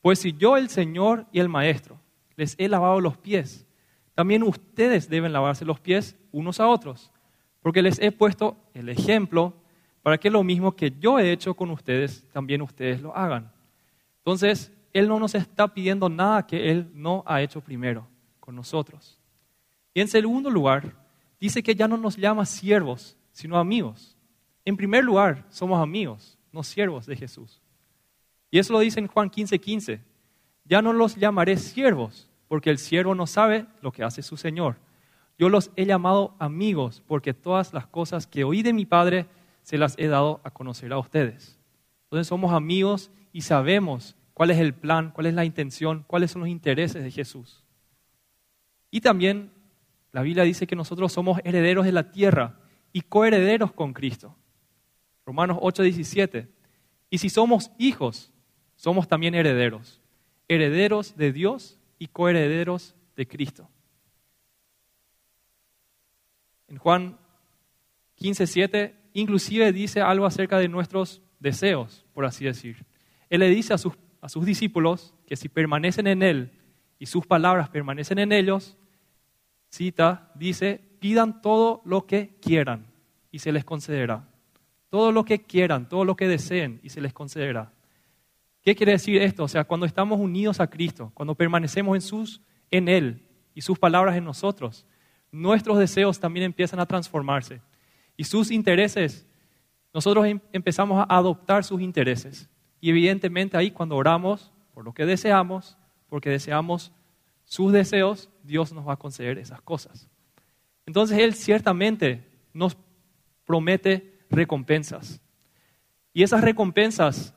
pues 0.00 0.20
si 0.20 0.32
yo 0.32 0.56
el 0.56 0.70
Señor 0.70 1.26
y 1.30 1.40
el 1.40 1.50
Maestro 1.50 2.00
les 2.34 2.54
he 2.56 2.66
lavado 2.66 2.98
los 2.98 3.18
pies, 3.18 3.66
también 4.14 4.42
ustedes 4.42 5.10
deben 5.10 5.34
lavarse 5.34 5.66
los 5.66 5.80
pies 5.80 6.16
unos 6.32 6.60
a 6.60 6.66
otros 6.66 7.12
porque 7.60 7.82
les 7.82 7.98
he 7.98 8.10
puesto 8.10 8.56
el 8.72 8.88
ejemplo 8.88 9.52
para 10.00 10.16
que 10.16 10.30
lo 10.30 10.42
mismo 10.44 10.74
que 10.74 10.94
yo 10.98 11.18
he 11.18 11.30
hecho 11.30 11.52
con 11.52 11.70
ustedes, 11.72 12.26
también 12.32 12.62
ustedes 12.62 13.02
lo 13.02 13.14
hagan. 13.14 13.52
Entonces, 14.16 14.72
Él 14.92 15.08
no 15.08 15.18
nos 15.18 15.34
está 15.34 15.68
pidiendo 15.68 16.08
nada 16.08 16.46
que 16.46 16.70
Él 16.70 16.90
no 16.94 17.22
ha 17.26 17.42
hecho 17.42 17.60
primero 17.60 18.06
con 18.40 18.54
nosotros. 18.54 19.18
Y 19.94 20.00
en 20.00 20.08
segundo 20.08 20.50
lugar, 20.50 20.94
dice 21.40 21.62
que 21.62 21.74
ya 21.74 21.88
no 21.88 21.96
nos 21.96 22.16
llama 22.16 22.46
siervos, 22.46 23.16
sino 23.32 23.58
amigos. 23.58 24.16
En 24.64 24.76
primer 24.76 25.04
lugar, 25.04 25.44
somos 25.48 25.80
amigos, 25.80 26.38
no 26.52 26.62
siervos 26.62 27.06
de 27.06 27.16
Jesús. 27.16 27.60
Y 28.50 28.58
eso 28.58 28.72
lo 28.72 28.80
dice 28.80 29.00
en 29.00 29.08
Juan 29.08 29.30
15:15. 29.30 29.60
15. 29.60 30.00
Ya 30.64 30.82
no 30.82 30.92
los 30.92 31.16
llamaré 31.16 31.56
siervos, 31.56 32.30
porque 32.46 32.70
el 32.70 32.78
siervo 32.78 33.14
no 33.14 33.26
sabe 33.26 33.66
lo 33.80 33.92
que 33.92 34.04
hace 34.04 34.22
su 34.22 34.36
Señor 34.36 34.76
yo 35.38 35.48
los 35.48 35.70
he 35.76 35.86
llamado 35.86 36.34
amigos 36.40 37.02
porque 37.06 37.32
todas 37.32 37.72
las 37.72 37.86
cosas 37.86 38.26
que 38.26 38.42
oí 38.42 38.62
de 38.62 38.72
mi 38.72 38.84
Padre 38.84 39.26
se 39.62 39.78
las 39.78 39.94
he 39.96 40.08
dado 40.08 40.40
a 40.42 40.50
conocer 40.50 40.92
a 40.92 40.98
ustedes. 40.98 41.56
Entonces 42.04 42.26
somos 42.26 42.52
amigos 42.52 43.10
y 43.32 43.42
sabemos 43.42 44.16
cuál 44.38 44.52
es 44.52 44.58
el 44.58 44.72
plan, 44.72 45.10
cuál 45.10 45.26
es 45.26 45.34
la 45.34 45.44
intención, 45.44 46.04
cuáles 46.06 46.30
son 46.30 46.42
los 46.42 46.48
intereses 46.48 47.02
de 47.02 47.10
Jesús. 47.10 47.64
Y 48.88 49.00
también 49.00 49.50
la 50.12 50.22
Biblia 50.22 50.44
dice 50.44 50.68
que 50.68 50.76
nosotros 50.76 51.12
somos 51.12 51.40
herederos 51.42 51.84
de 51.84 51.90
la 51.90 52.12
tierra 52.12 52.60
y 52.92 53.00
coherederos 53.00 53.72
con 53.72 53.92
Cristo. 53.92 54.36
Romanos 55.26 55.58
8:17. 55.60 56.46
Y 57.10 57.18
si 57.18 57.30
somos 57.30 57.72
hijos, 57.78 58.30
somos 58.76 59.08
también 59.08 59.34
herederos. 59.34 60.00
Herederos 60.46 61.16
de 61.16 61.32
Dios 61.32 61.80
y 61.98 62.06
coherederos 62.06 62.94
de 63.16 63.26
Cristo. 63.26 63.68
En 66.68 66.78
Juan 66.78 67.18
15, 68.14 68.46
7, 68.46 68.94
inclusive 69.14 69.72
dice 69.72 70.00
algo 70.00 70.26
acerca 70.26 70.58
de 70.58 70.68
nuestros 70.68 71.22
deseos, 71.40 72.06
por 72.14 72.24
así 72.24 72.44
decir. 72.44 72.86
Él 73.28 73.40
le 73.40 73.48
dice 73.48 73.74
a 73.74 73.78
sus, 73.78 73.94
a 74.20 74.28
sus 74.28 74.44
discípulos 74.44 75.14
que 75.26 75.36
si 75.36 75.48
permanecen 75.48 76.06
en 76.06 76.22
Él 76.22 76.52
y 76.98 77.06
sus 77.06 77.26
palabras 77.26 77.68
permanecen 77.68 78.18
en 78.18 78.32
ellos, 78.32 78.76
cita, 79.70 80.32
dice, 80.34 80.80
pidan 80.98 81.40
todo 81.40 81.82
lo 81.84 82.06
que 82.06 82.36
quieran 82.40 82.86
y 83.30 83.38
se 83.38 83.52
les 83.52 83.64
concederá. 83.64 84.28
Todo 84.90 85.12
lo 85.12 85.24
que 85.24 85.42
quieran, 85.42 85.88
todo 85.88 86.04
lo 86.04 86.16
que 86.16 86.28
deseen 86.28 86.80
y 86.82 86.88
se 86.88 87.00
les 87.00 87.12
concederá. 87.12 87.72
¿Qué 88.62 88.74
quiere 88.74 88.92
decir 88.92 89.20
esto? 89.22 89.44
O 89.44 89.48
sea, 89.48 89.64
cuando 89.64 89.86
estamos 89.86 90.18
unidos 90.18 90.60
a 90.60 90.66
Cristo, 90.68 91.12
cuando 91.14 91.34
permanecemos 91.34 91.94
en, 91.94 92.00
sus, 92.00 92.40
en 92.70 92.88
Él 92.88 93.22
y 93.54 93.60
sus 93.60 93.78
palabras 93.78 94.16
en 94.16 94.24
nosotros, 94.24 94.86
nuestros 95.30 95.78
deseos 95.78 96.18
también 96.18 96.44
empiezan 96.44 96.80
a 96.80 96.86
transformarse. 96.86 97.60
Y 98.16 98.24
sus 98.24 98.50
intereses, 98.50 99.26
nosotros 99.92 100.26
em, 100.26 100.40
empezamos 100.52 100.98
a 100.98 101.16
adoptar 101.16 101.64
sus 101.64 101.80
intereses. 101.80 102.48
Y 102.80 102.90
evidentemente 102.90 103.56
ahí 103.56 103.70
cuando 103.70 103.96
oramos 103.96 104.52
por 104.72 104.84
lo 104.84 104.92
que 104.92 105.06
deseamos, 105.06 105.76
porque 106.08 106.30
deseamos 106.30 106.92
sus 107.44 107.72
deseos, 107.72 108.30
Dios 108.42 108.72
nos 108.72 108.86
va 108.86 108.92
a 108.92 108.98
conceder 108.98 109.38
esas 109.38 109.60
cosas. 109.62 110.08
Entonces 110.86 111.18
Él 111.18 111.34
ciertamente 111.34 112.24
nos 112.52 112.76
promete 113.44 114.18
recompensas. 114.30 115.20
Y 116.12 116.22
esas 116.22 116.42
recompensas, 116.42 117.34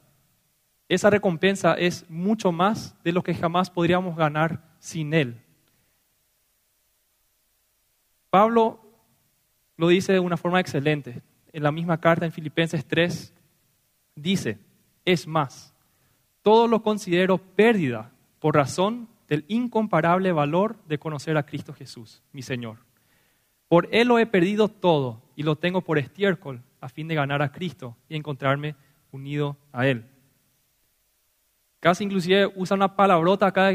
esa 0.90 1.10
recompensa 1.10 1.74
es 1.74 2.10
mucho 2.10 2.52
más 2.52 2.96
de 3.04 3.12
lo 3.12 3.24
que 3.24 3.34
jamás 3.34 3.70
podríamos 3.70 4.16
ganar 4.16 4.76
sin 4.80 5.14
Él. 5.14 5.42
Pablo 8.30 8.80
lo 9.78 9.88
dice 9.88 10.14
de 10.14 10.20
una 10.20 10.38
forma 10.38 10.60
excelente. 10.60 11.22
En 11.54 11.64
la 11.64 11.72
misma 11.72 12.00
carta 12.00 12.26
en 12.26 12.32
Filipenses 12.32 12.86
3 12.86 13.34
dice, 14.16 14.58
es 15.06 15.28
más, 15.28 15.74
todo 16.42 16.68
lo 16.68 16.82
considero 16.82 17.38
pérdida 17.38 18.12
por 18.40 18.56
razón 18.56 19.08
del 19.28 19.46
incomparable 19.48 20.32
valor 20.32 20.78
de 20.88 21.00
conocer 21.00 21.38
a 21.38 21.46
Cristo 21.46 21.74
Jesús, 21.74 22.22
mi 22.32 22.42
Señor. 22.42 22.78
Por 23.68 23.88
Él 23.92 24.10
lo 24.10 24.20
he 24.20 24.26
perdido 24.26 24.68
todo 24.68 25.22
y 25.36 25.44
lo 25.44 25.56
tengo 25.56 25.82
por 25.82 25.98
estiércol 25.98 26.62
a 26.82 26.90
fin 26.90 27.08
de 27.08 27.16
ganar 27.16 27.42
a 27.42 27.52
Cristo 27.52 27.96
y 28.10 28.16
encontrarme 28.16 28.76
unido 29.12 29.56
a 29.72 29.88
Él. 29.88 30.06
Casi 31.80 32.04
inclusive 32.04 32.52
usa 32.56 32.76
una 32.76 32.96
palabrota 32.96 33.48
acá 33.48 33.72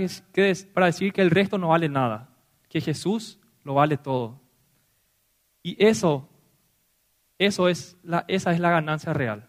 para 0.75 0.87
decir 0.87 1.13
que 1.13 1.23
el 1.23 1.31
resto 1.31 1.59
no 1.59 1.69
vale 1.69 1.89
nada, 1.89 2.29
que 2.69 2.81
Jesús 2.81 3.39
lo 3.65 3.75
vale 3.75 3.97
todo. 3.97 4.41
Y 5.63 5.83
eso, 5.85 6.29
eso 7.39 7.69
es 7.69 7.97
la, 8.05 8.25
esa 8.29 8.53
es 8.53 8.61
la 8.61 8.71
ganancia 8.71 9.13
real. 9.13 9.49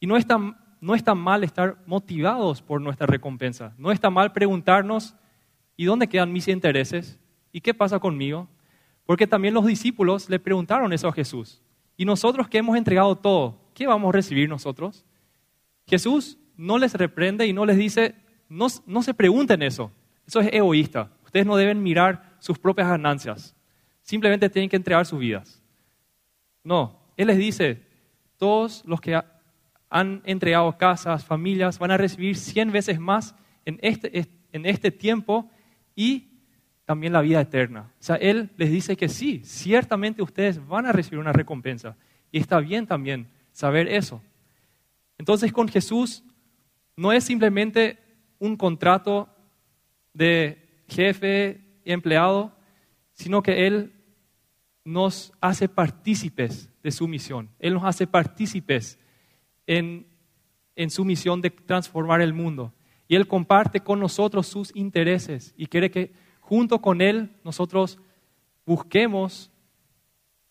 Y 0.00 0.06
no 0.06 0.16
está, 0.16 0.38
no 0.80 0.94
está 0.94 1.14
mal 1.14 1.44
estar 1.44 1.78
motivados 1.86 2.62
por 2.62 2.80
nuestra 2.80 3.06
recompensa. 3.06 3.74
No 3.78 3.92
está 3.92 4.10
mal 4.10 4.32
preguntarnos, 4.32 5.14
¿y 5.76 5.84
dónde 5.84 6.08
quedan 6.08 6.32
mis 6.32 6.48
intereses? 6.48 7.18
¿Y 7.52 7.60
qué 7.60 7.74
pasa 7.74 7.98
conmigo? 7.98 8.48
Porque 9.04 9.26
también 9.26 9.54
los 9.54 9.66
discípulos 9.66 10.28
le 10.28 10.38
preguntaron 10.38 10.92
eso 10.92 11.08
a 11.08 11.12
Jesús. 11.12 11.62
Y 11.96 12.04
nosotros 12.04 12.48
que 12.48 12.58
hemos 12.58 12.76
entregado 12.76 13.16
todo, 13.16 13.60
¿qué 13.74 13.86
vamos 13.86 14.10
a 14.10 14.12
recibir 14.12 14.48
nosotros? 14.48 15.04
Jesús 15.86 16.38
no 16.56 16.78
les 16.78 16.94
reprende 16.94 17.46
y 17.46 17.52
no 17.52 17.64
les 17.64 17.76
dice, 17.76 18.14
no, 18.48 18.66
no 18.86 19.02
se 19.02 19.14
pregunten 19.14 19.62
eso. 19.62 19.90
Eso 20.26 20.40
es 20.40 20.48
egoísta. 20.52 21.10
Ustedes 21.24 21.46
no 21.46 21.56
deben 21.56 21.82
mirar 21.82 22.36
sus 22.38 22.58
propias 22.58 22.88
ganancias 22.88 23.56
simplemente 24.06 24.48
tienen 24.48 24.70
que 24.70 24.76
entregar 24.76 25.04
sus 25.04 25.18
vidas. 25.18 25.60
No, 26.62 26.96
Él 27.16 27.26
les 27.26 27.38
dice, 27.38 27.82
todos 28.36 28.84
los 28.86 29.00
que 29.00 29.20
han 29.88 30.22
entregado 30.24 30.76
casas, 30.76 31.24
familias, 31.24 31.78
van 31.78 31.90
a 31.90 31.96
recibir 31.96 32.36
cien 32.36 32.72
veces 32.72 32.98
más 32.98 33.34
en 33.64 33.78
este, 33.82 34.28
en 34.52 34.66
este 34.66 34.90
tiempo 34.90 35.50
y 35.94 36.28
también 36.84 37.12
la 37.12 37.20
vida 37.20 37.40
eterna. 37.40 37.92
O 37.98 38.02
sea, 38.02 38.16
Él 38.16 38.50
les 38.56 38.70
dice 38.70 38.96
que 38.96 39.08
sí, 39.08 39.42
ciertamente 39.44 40.22
ustedes 40.22 40.64
van 40.66 40.86
a 40.86 40.92
recibir 40.92 41.18
una 41.18 41.32
recompensa. 41.32 41.96
Y 42.30 42.38
está 42.38 42.60
bien 42.60 42.86
también 42.86 43.28
saber 43.52 43.88
eso. 43.88 44.22
Entonces 45.18 45.52
con 45.52 45.68
Jesús 45.68 46.22
no 46.96 47.12
es 47.12 47.24
simplemente 47.24 47.98
un 48.38 48.56
contrato 48.56 49.28
de 50.12 50.84
jefe 50.88 51.60
y 51.84 51.92
empleado, 51.92 52.56
sino 53.12 53.42
que 53.42 53.66
Él 53.66 53.92
nos 54.84 55.32
hace 55.40 55.68
partícipes 55.68 56.70
de 56.82 56.90
su 56.92 57.08
misión. 57.08 57.50
Él 57.58 57.74
nos 57.74 57.84
hace 57.84 58.06
partícipes 58.06 58.98
en, 59.66 60.06
su 60.88 61.04
misión 61.04 61.40
de 61.40 61.50
transformar 61.50 62.20
el 62.20 62.32
mundo. 62.32 62.72
Y 63.08 63.16
Él 63.16 63.26
comparte 63.26 63.80
con 63.80 64.00
nosotros 64.00 64.46
sus 64.46 64.74
intereses 64.74 65.54
y 65.56 65.66
quiere 65.66 65.90
que 65.90 66.12
junto 66.40 66.80
con 66.80 67.00
Él 67.00 67.30
nosotros 67.44 67.98
busquemos 68.64 69.50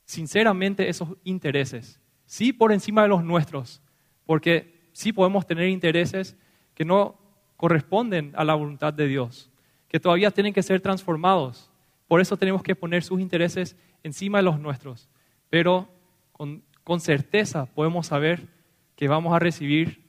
sinceramente 0.05 0.89
esos 0.89 1.09
intereses. 1.23 1.99
Sí 2.25 2.53
por 2.53 2.71
encima 2.71 3.03
de 3.03 3.09
los 3.09 3.23
nuestros, 3.23 3.81
porque 4.25 4.89
sí 4.93 5.11
podemos 5.11 5.45
tener 5.45 5.69
intereses 5.69 6.37
que 6.73 6.85
no 6.85 7.19
corresponden 7.57 8.33
a 8.35 8.43
la 8.43 8.55
voluntad 8.55 8.93
de 8.93 9.07
Dios, 9.07 9.51
que 9.87 9.99
todavía 9.99 10.31
tienen 10.31 10.53
que 10.53 10.63
ser 10.63 10.81
transformados. 10.81 11.71
Por 12.07 12.21
eso 12.21 12.37
tenemos 12.37 12.63
que 12.63 12.75
poner 12.75 13.03
sus 13.03 13.19
intereses 13.19 13.75
encima 14.03 14.39
de 14.39 14.43
los 14.43 14.59
nuestros, 14.59 15.09
pero 15.49 15.89
con 16.31 16.99
certeza 16.99 17.65
podemos 17.65 18.07
saber 18.07 18.54
que 18.95 19.07
vamos 19.07 19.33
a 19.33 19.39
recibir 19.39 20.03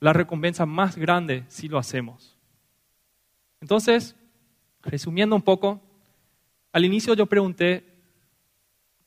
la 0.00 0.12
recompensa 0.12 0.66
más 0.66 0.96
grande 0.96 1.44
si 1.48 1.68
lo 1.68 1.78
hacemos. 1.78 2.36
Entonces, 3.60 4.16
resumiendo 4.82 5.34
un 5.34 5.42
poco, 5.42 5.80
al 6.72 6.84
inicio 6.84 7.14
yo 7.14 7.26
pregunté, 7.26 7.84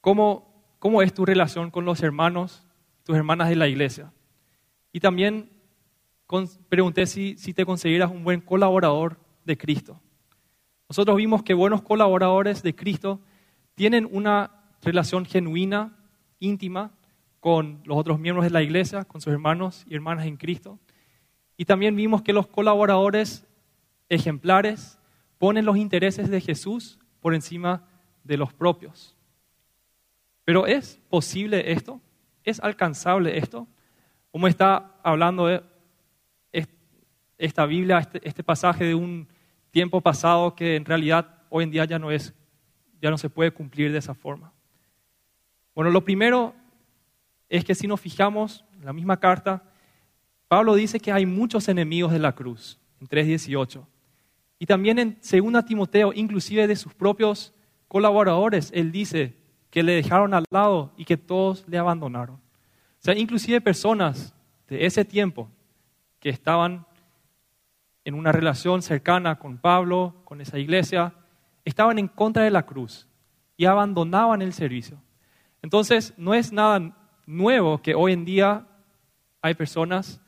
¿cómo, 0.02 0.76
cómo 0.80 1.02
es 1.02 1.14
tu 1.14 1.26
relación 1.26 1.70
con 1.70 1.86
los 1.86 2.02
hermanos, 2.02 2.64
tus 3.04 3.16
hermanas 3.16 3.50
de 3.50 3.56
la 3.56 3.68
iglesia? 3.68 4.12
Y 4.92 5.00
también 5.00 5.52
pregunté 6.70 7.06
si, 7.06 7.38
si 7.38 7.54
te 7.54 7.66
consideras 7.66 8.12
un 8.12 8.24
buen 8.24 8.42
colaborador 8.42 9.18
de 9.46 9.58
Cristo. 9.58 10.02
Nosotros 10.90 11.18
vimos 11.18 11.44
que 11.44 11.54
buenos 11.54 11.82
colaboradores 11.82 12.64
de 12.64 12.76
Cristo 12.76 13.20
tienen 13.76 14.08
una 14.12 14.52
relación 14.82 15.26
genuina, 15.26 15.96
íntima, 16.40 16.92
con 17.40 17.82
los 17.86 17.98
otros 17.98 18.20
miembros 18.20 18.46
de 18.46 18.52
la 18.52 18.64
iglesia, 18.64 19.06
con 19.06 19.22
sus 19.22 19.34
hermanos 19.34 19.86
y 19.88 19.96
hermanas 19.96 20.26
en 20.26 20.38
Cristo. 20.38 20.80
Y 21.56 21.66
también 21.66 21.96
vimos 21.96 22.22
que 22.22 22.34
los 22.34 22.48
colaboradores 22.48 23.46
ejemplares 24.10 25.00
ponen 25.38 25.66
los 25.66 25.78
intereses 25.78 26.30
de 26.30 26.42
Jesús 26.42 27.00
por 27.20 27.34
encima 27.34 27.88
de 28.24 28.38
los 28.38 28.54
propios. 28.54 29.16
Pero 30.46 30.66
¿es 30.66 31.00
posible 31.10 31.72
esto? 31.72 32.02
¿Es 32.44 32.60
alcanzable 32.60 33.38
esto? 33.38 33.68
Como 34.32 34.48
está 34.48 34.96
hablando 35.04 35.50
esta 37.38 37.66
Biblia, 37.66 38.00
este, 38.00 38.28
este 38.28 38.44
pasaje 38.44 38.86
de 38.86 38.96
un 38.96 39.28
tiempo 39.72 40.02
pasado 40.02 40.56
que 40.56 40.76
en 40.76 40.86
realidad 40.86 41.44
hoy 41.50 41.66
en 41.66 41.72
día 41.72 41.86
ya 41.86 42.00
no 42.00 42.12
es 42.12 42.34
ya 43.02 43.12
no 43.12 43.18
se 43.18 43.30
puede 43.30 43.52
cumplir 43.52 43.92
de 43.92 44.00
esa 44.00 44.16
forma. 44.16 44.52
Bueno, 45.76 45.92
lo 45.92 46.04
primero 46.04 46.56
es 47.50 47.64
que 47.64 47.76
si 47.76 47.88
nos 47.88 48.02
fijamos 48.02 48.66
en 48.80 48.86
la 48.86 48.94
misma 48.94 49.20
carta, 49.20 49.64
Pablo 50.48 50.76
dice 50.76 51.00
que 51.00 51.12
hay 51.12 51.26
muchos 51.26 51.68
enemigos 51.68 52.12
de 52.12 52.20
la 52.20 52.34
cruz, 52.34 52.80
en 53.02 53.08
3.18. 53.08 53.86
Y 54.60 54.66
también 54.66 55.00
en 55.00 55.18
2 55.20 55.66
Timoteo, 55.66 56.14
inclusive 56.14 56.68
de 56.68 56.76
sus 56.76 56.94
propios 56.94 57.54
colaboradores, 57.88 58.72
él 58.74 58.92
dice 58.92 59.36
que 59.70 59.84
le 59.84 59.94
dejaron 59.94 60.34
al 60.34 60.46
lado 60.50 60.94
y 60.98 61.06
que 61.06 61.18
todos 61.18 61.66
le 61.68 61.78
abandonaron. 61.78 62.36
O 62.36 63.00
sea, 63.00 63.16
inclusive 63.16 63.62
personas 63.62 64.34
de 64.68 64.86
ese 64.86 65.06
tiempo 65.06 65.50
que 66.20 66.30
estaban 66.30 66.86
en 68.04 68.16
una 68.16 68.32
relación 68.32 68.82
cercana 68.82 69.38
con 69.38 69.58
Pablo, 69.58 70.16
con 70.24 70.42
esa 70.42 70.58
iglesia, 70.58 71.14
estaban 71.66 72.00
en 72.00 72.08
contra 72.08 72.44
de 72.44 72.52
la 72.52 72.66
cruz 72.66 73.08
y 73.58 73.66
abandonaban 73.66 74.42
el 74.42 74.54
servicio. 74.54 74.98
Entonces, 75.62 76.14
no 76.18 76.34
es 76.34 76.54
nada 76.54 76.96
nuevo 77.28 77.80
que 77.80 77.94
hoy 77.94 78.14
en 78.14 78.26
día 78.26 78.66
hay 79.42 79.54
personas 79.54 80.20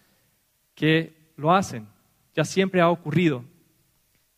que 0.76 1.34
lo 1.36 1.52
hacen, 1.52 1.88
ya 2.36 2.46
siempre 2.46 2.82
ha 2.82 2.90
ocurrido. 2.90 3.44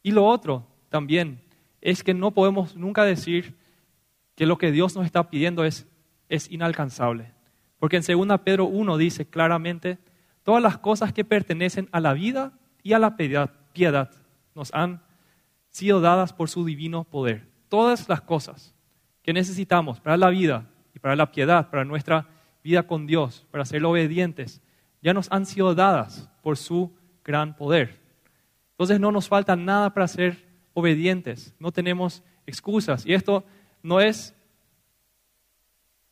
Y 0.02 0.12
lo 0.12 0.26
otro 0.26 0.66
también 0.90 1.42
es 1.82 2.04
que 2.04 2.14
no 2.14 2.32
podemos 2.32 2.76
nunca 2.76 3.04
decir 3.04 3.58
que 4.36 4.46
lo 4.46 4.58
que 4.58 4.72
Dios 4.72 4.96
nos 4.96 5.06
está 5.06 5.30
pidiendo 5.30 5.66
es, 5.66 5.88
es 6.30 6.50
inalcanzable. 6.50 7.34
Porque 7.78 7.98
en 7.98 8.04
2 8.04 8.40
Pedro 8.42 8.66
1 8.66 8.98
dice 8.98 9.26
claramente, 9.26 9.98
todas 10.44 10.62
las 10.62 10.78
cosas 10.78 11.12
que 11.12 11.26
pertenecen 11.26 11.90
a 11.92 12.00
la 12.00 12.14
vida 12.14 12.54
y 12.84 12.94
a 12.94 13.00
la 13.00 13.18
piedad, 13.18 13.52
piedad 13.74 14.12
nos 14.54 14.74
han 14.74 15.02
sido 15.70 16.02
dadas 16.02 16.34
por 16.34 16.50
su 16.50 16.64
divino 16.66 17.04
poder. 17.04 17.48
Todas 17.70 18.08
las 18.10 18.22
cosas 18.22 18.76
que 19.24 19.34
necesitamos 19.34 20.00
para 20.00 20.18
la 20.18 20.30
vida 20.30 20.70
y 20.94 21.00
para 21.00 21.16
la 21.16 21.32
piedad, 21.32 21.70
para 21.70 21.86
nuestra 21.86 22.28
vida 22.64 22.84
con 22.84 23.08
Dios, 23.08 23.46
para 23.52 23.66
ser 23.66 23.84
obedientes, 23.86 24.62
ya 25.02 25.14
nos 25.14 25.32
han 25.32 25.46
sido 25.46 25.74
dadas 25.74 26.30
por 26.42 26.58
su 26.58 26.92
gran 27.24 27.56
poder. 27.56 28.00
Entonces 28.72 29.00
no 29.00 29.12
nos 29.12 29.28
falta 29.28 29.56
nada 29.56 29.94
para 29.94 30.08
ser 30.08 30.46
obedientes, 30.74 31.54
no 31.60 31.72
tenemos 31.72 32.24
excusas. 32.46 33.06
Y 33.06 33.14
esto 33.14 33.44
no 33.84 34.00
es 34.00 34.36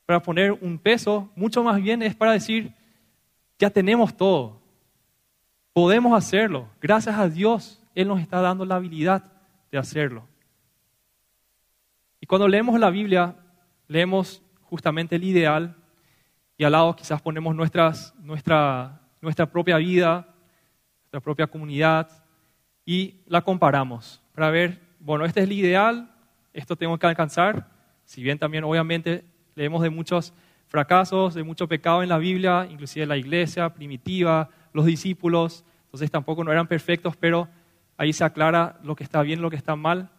para 0.06 0.22
poner 0.22 0.54
un 0.54 0.80
peso, 0.80 1.32
mucho 1.36 1.64
más 1.64 1.82
bien 1.82 2.02
es 2.02 2.16
para 2.16 2.32
decir, 2.32 2.74
ya 3.60 3.70
tenemos 3.70 4.16
todo, 4.16 4.60
podemos 5.72 6.18
hacerlo, 6.18 6.68
gracias 6.82 7.16
a 7.16 7.30
Dios, 7.30 7.80
Él 7.94 8.08
nos 8.08 8.20
está 8.20 8.42
dando 8.42 8.66
la 8.66 8.76
habilidad 8.76 9.24
de 9.72 9.78
hacerlo. 9.78 10.28
Y 12.20 12.26
cuando 12.26 12.48
leemos 12.48 12.80
la 12.80 12.90
Biblia, 12.90 13.36
leemos 13.88 14.42
justamente 14.64 15.16
el 15.16 15.24
ideal 15.24 15.76
y 16.60 16.66
al 16.66 16.74
lado 16.74 16.94
quizás 16.94 17.22
ponemos 17.22 17.56
nuestras, 17.56 18.14
nuestra, 18.22 19.00
nuestra 19.22 19.46
propia 19.46 19.78
vida, 19.78 20.28
nuestra 21.04 21.22
propia 21.22 21.48
comunidad 21.48 22.10
y 22.86 23.22
la 23.28 23.42
comparamos 23.42 24.22
para 24.36 24.50
ver, 24.50 24.82
bueno, 25.00 25.24
este 25.24 25.40
es 25.40 25.46
el 25.46 25.54
ideal, 25.54 26.12
esto 26.52 26.76
tengo 26.76 26.98
que 26.98 27.08
alcanzar, 27.08 27.66
si 28.04 28.22
bien 28.22 28.38
también 28.38 28.66
obviamente 28.66 29.24
leemos 29.56 29.82
de 29.82 29.90
muchos 29.90 30.34
fracasos, 30.68 31.34
de 31.34 31.44
mucho 31.44 31.66
pecado 31.70 32.04
en 32.04 32.10
la 32.10 32.18
Biblia, 32.18 32.68
inclusive 32.70 33.06
la 33.06 33.16
iglesia 33.16 33.74
primitiva, 33.74 34.50
los 34.74 34.86
discípulos, 34.86 35.64
entonces 35.86 36.12
tampoco 36.12 36.44
no 36.44 36.52
eran 36.52 36.68
perfectos, 36.68 37.16
pero 37.16 37.48
ahí 37.96 38.12
se 38.12 38.26
aclara 38.26 38.82
lo 38.84 38.98
que 38.98 39.06
está 39.06 39.22
bien, 39.22 39.42
lo 39.42 39.50
que 39.50 39.56
está 39.56 39.78
mal. 39.78 40.10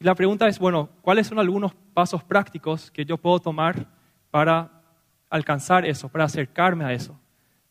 Y 0.00 0.04
la 0.04 0.14
pregunta 0.14 0.48
es, 0.48 0.58
bueno, 0.58 0.88
¿cuáles 1.02 1.26
son 1.26 1.38
algunos 1.38 1.74
pasos 1.92 2.24
prácticos 2.24 2.90
que 2.90 3.04
yo 3.04 3.18
puedo 3.18 3.40
tomar 3.40 3.86
para 4.30 4.83
alcanzar 5.34 5.84
eso, 5.84 6.08
para 6.08 6.24
acercarme 6.24 6.84
a 6.84 6.92
eso? 6.92 7.18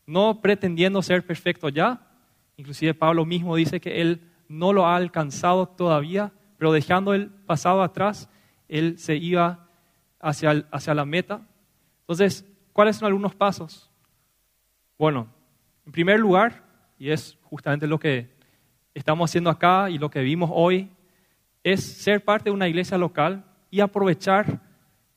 No 0.06 0.42
pretendiendo 0.42 1.00
ser 1.00 1.24
perfecto 1.24 1.70
ya, 1.70 2.06
inclusive 2.58 2.92
Pablo 2.92 3.24
mismo 3.24 3.56
dice 3.56 3.80
que 3.80 4.02
él 4.02 4.20
no 4.48 4.74
lo 4.74 4.86
ha 4.86 4.96
alcanzado 4.96 5.66
todavía, 5.66 6.30
pero 6.58 6.72
dejando 6.72 7.14
el 7.14 7.30
pasado 7.30 7.82
atrás, 7.82 8.28
él 8.68 8.98
se 8.98 9.16
iba 9.16 9.66
hacia, 10.20 10.66
hacia 10.70 10.94
la 10.94 11.06
meta. 11.06 11.40
Entonces, 12.00 12.44
¿cuáles 12.74 12.96
son 12.96 13.06
algunos 13.06 13.34
pasos? 13.34 13.90
Bueno, 14.98 15.28
en 15.86 15.92
primer 15.92 16.20
lugar, 16.20 16.64
y 16.98 17.10
es 17.10 17.38
justamente 17.44 17.86
lo 17.86 17.98
que 17.98 18.30
estamos 18.92 19.30
haciendo 19.30 19.48
acá 19.48 19.88
y 19.88 19.96
lo 19.96 20.10
que 20.10 20.20
vimos 20.20 20.50
hoy, 20.52 20.90
es 21.62 21.82
ser 21.82 22.22
parte 22.22 22.50
de 22.50 22.54
una 22.54 22.68
iglesia 22.68 22.98
local 22.98 23.42
y 23.70 23.80
aprovechar 23.80 24.60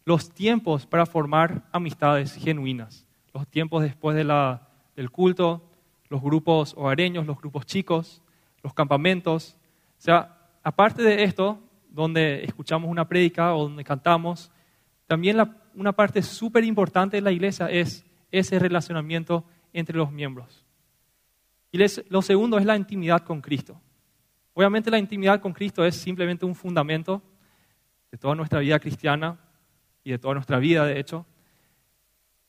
los 0.07 0.33
tiempos 0.33 0.85
para 0.85 1.05
formar 1.05 1.67
amistades 1.73 2.33
genuinas. 2.35 3.05
Los 3.33 3.45
tiempos 3.45 3.83
después 3.83 4.15
de 4.15 4.23
la, 4.23 4.69
del 4.95 5.11
culto, 5.11 5.69
los 6.07 6.21
grupos 6.21 6.73
hogareños, 6.77 7.25
los 7.25 7.37
grupos 7.37 7.65
chicos, 7.65 8.23
los 8.63 8.73
campamentos. 8.73 9.57
O 9.97 10.01
sea, 10.01 10.47
aparte 10.63 11.03
de 11.03 11.25
esto, 11.25 11.59
donde 11.89 12.45
escuchamos 12.45 12.89
una 12.89 13.05
prédica 13.05 13.53
o 13.53 13.63
donde 13.63 13.83
cantamos, 13.83 14.49
también 15.07 15.35
una 15.75 15.91
parte 15.91 16.21
súper 16.21 16.63
importante 16.63 17.17
de 17.17 17.21
la 17.21 17.33
iglesia 17.33 17.69
es 17.69 18.05
ese 18.31 18.59
relacionamiento 18.59 19.43
entre 19.73 19.97
los 19.97 20.09
miembros. 20.09 20.63
Y 21.69 21.79
lo 22.07 22.21
segundo 22.21 22.57
es 22.57 22.65
la 22.65 22.77
intimidad 22.77 23.25
con 23.25 23.41
Cristo. 23.41 23.77
Obviamente 24.53 24.89
la 24.89 24.99
intimidad 24.99 25.41
con 25.41 25.51
Cristo 25.51 25.83
es 25.83 25.97
simplemente 25.97 26.45
un 26.45 26.55
fundamento 26.55 27.21
de 28.09 28.17
toda 28.17 28.35
nuestra 28.35 28.61
vida 28.61 28.79
cristiana 28.79 29.37
y 30.07 30.11
de 30.11 30.19
toda 30.19 30.35
nuestra 30.35 30.57
vida, 30.57 30.85
de 30.85 30.99
hecho. 30.99 31.25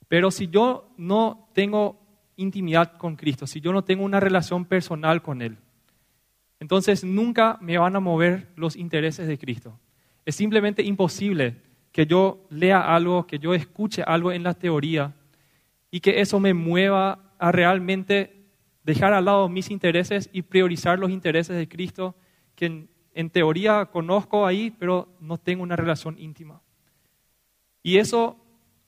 Pero 0.07 0.31
si 0.31 0.47
yo 0.47 0.89
no 0.97 1.49
tengo 1.55 2.01
intimidad 2.37 2.97
con 2.97 3.17
Cristo, 3.17 3.49
si 3.49 3.61
yo 3.61 3.73
no 3.73 3.83
tengo 3.83 4.05
una 4.05 4.21
relación 4.21 4.65
personal 4.65 5.23
con 5.23 5.43
Él, 5.43 5.59
entonces 6.61 7.03
nunca 7.03 7.59
me 7.61 7.77
van 7.77 7.97
a 7.97 8.01
mover 8.01 8.47
los 8.55 8.77
intereses 8.77 9.27
de 9.27 9.39
Cristo. 9.39 9.77
Es 10.25 10.37
simplemente 10.37 10.85
imposible 10.85 11.57
que 11.91 12.07
yo 12.07 12.47
lea 12.49 12.95
algo, 12.95 13.27
que 13.27 13.41
yo 13.41 13.55
escuche 13.55 14.03
algo 14.03 14.31
en 14.31 14.45
la 14.45 14.55
teoría 14.55 15.17
y 15.91 15.99
que 15.99 16.21
eso 16.21 16.39
me 16.39 16.55
mueva 16.55 17.19
a 17.41 17.51
realmente 17.51 18.47
dejar 18.85 19.13
al 19.13 19.25
lado 19.25 19.49
mis 19.49 19.69
intereses 19.69 20.31
y 20.33 20.43
priorizar 20.43 20.97
los 21.01 21.11
intereses 21.11 21.57
de 21.57 21.67
Cristo, 21.67 22.15
que 22.55 22.87
en, 23.15 23.31
teoría 23.31 23.87
conozco 23.87 24.47
ahí, 24.47 24.71
pero 24.79 25.09
no 25.19 25.39
tengo 25.39 25.65
una 25.65 25.75
relación 25.75 26.17
íntima. 26.21 26.63
Y 27.83 27.99
eso 27.99 28.37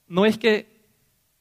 no 0.08 0.26
es 0.26 0.38
que 0.38 0.80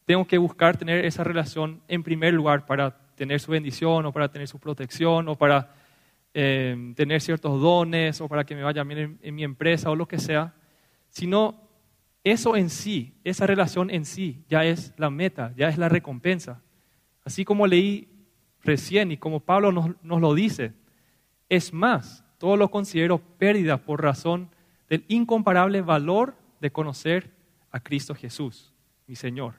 tengo 0.06 0.26
que 0.26 0.38
buscar 0.38 0.78
tener 0.78 1.06
esa 1.06 1.24
relación 1.24 1.82
en 1.88 2.04
primer 2.04 2.34
lugar 2.34 2.66
para 2.66 2.98
tener 3.16 3.40
su 3.40 3.52
bendición 3.52 4.06
o 4.06 4.14
para 4.14 4.32
tener 4.32 4.48
su 4.48 4.60
protección 4.60 5.28
o 5.28 5.36
para 5.36 5.74
eh, 6.34 6.94
tener 6.96 7.22
ciertos 7.22 7.62
dones 7.62 8.22
o 8.22 8.28
para 8.28 8.44
que 8.44 8.56
me 8.56 8.64
vaya 8.64 8.84
bien 8.84 9.20
en, 9.22 9.36
mi 9.36 9.44
empresa 9.44 9.90
o 9.90 9.96
lo 9.96 10.08
que 10.08 10.20
sea, 10.20 10.54
sino 11.10 11.62
eso 12.24 12.56
en 12.56 12.70
sí, 12.70 13.14
esa 13.24 13.46
relación 13.46 13.90
en 13.90 14.06
sí, 14.06 14.44
ya 14.48 14.66
es 14.66 14.94
la 14.98 15.10
meta, 15.10 15.54
ya 15.58 15.70
es 15.70 15.78
la 15.78 15.90
recompensa. 15.90 16.62
Así 17.24 17.46
como 17.46 17.68
leí 17.68 18.08
recién 18.64 19.12
y 19.12 19.18
como 19.18 19.42
Pablo 19.42 19.72
nos, 19.72 19.92
nos 20.02 20.22
lo 20.22 20.34
dice, 20.34 20.74
es 21.50 21.74
más, 21.74 22.24
todo 22.38 22.58
lo 22.58 22.72
considero 22.72 23.18
pérdida 23.18 23.78
por 23.78 24.02
razón 24.02 24.50
del 24.90 25.04
incomparable 25.08 25.82
valor 25.82 26.36
de 26.62 26.72
conocer 26.72 27.39
a 27.72 27.80
Cristo 27.80 28.16
Jesús, 28.16 28.74
mi 29.08 29.16
Señor. 29.16 29.56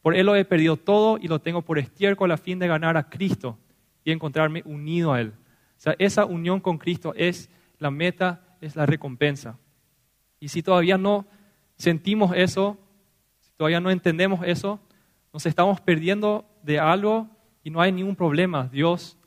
Por 0.00 0.16
Él 0.16 0.26
lo 0.26 0.34
he 0.34 0.44
perdido 0.44 0.76
todo 0.76 1.18
y 1.20 1.28
lo 1.28 1.40
tengo 1.40 1.62
por 1.62 1.78
estiércol 1.78 2.30
a 2.32 2.36
fin 2.36 2.58
de 2.58 2.66
ganar 2.66 2.96
a 2.96 3.08
Cristo 3.08 3.58
y 4.04 4.10
encontrarme 4.10 4.62
unido 4.64 5.12
a 5.12 5.20
Él 5.20 5.34
sea, 5.82 5.96
esa 5.98 6.26
unión 6.26 6.60
con 6.60 6.78
Cristo 6.78 7.12
es 7.16 7.50
la 7.78 7.90
meta, 7.90 8.56
es 8.60 8.76
la 8.76 8.86
recompensa. 8.86 9.58
Y 10.38 10.48
si 10.48 10.62
todavía 10.62 10.96
no 10.96 11.26
sentimos 11.76 12.32
eso, 12.36 12.78
si 13.40 13.50
todavía 13.56 13.80
no 13.80 13.90
entendemos 13.90 14.46
eso, 14.46 14.78
nos 15.32 15.44
estamos 15.44 15.80
perdiendo 15.80 16.48
de 16.62 16.78
algo 16.78 17.28
y 17.64 17.70
no 17.70 17.80
hay 17.80 17.90
ningún 17.90 18.14
problema. 18.14 18.68
Dios 18.68 19.18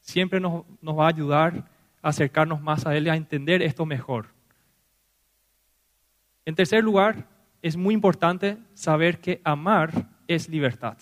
siempre 0.00 0.40
nos, 0.40 0.64
nos 0.80 0.98
va 0.98 1.04
a 1.04 1.10
ayudar 1.10 1.68
a 2.00 2.08
acercarnos 2.08 2.62
más 2.62 2.86
a 2.86 2.96
Él 2.96 3.06
y 3.06 3.10
a 3.10 3.16
entender 3.16 3.60
esto 3.60 3.84
mejor. 3.84 4.28
En 6.46 6.54
tercer 6.54 6.82
lugar, 6.82 7.28
es 7.68 7.76
muy 7.76 7.94
importante 7.94 8.56
saber 8.74 9.20
que 9.20 9.40
amar 9.44 10.08
es 10.26 10.48
libertad. 10.48 10.96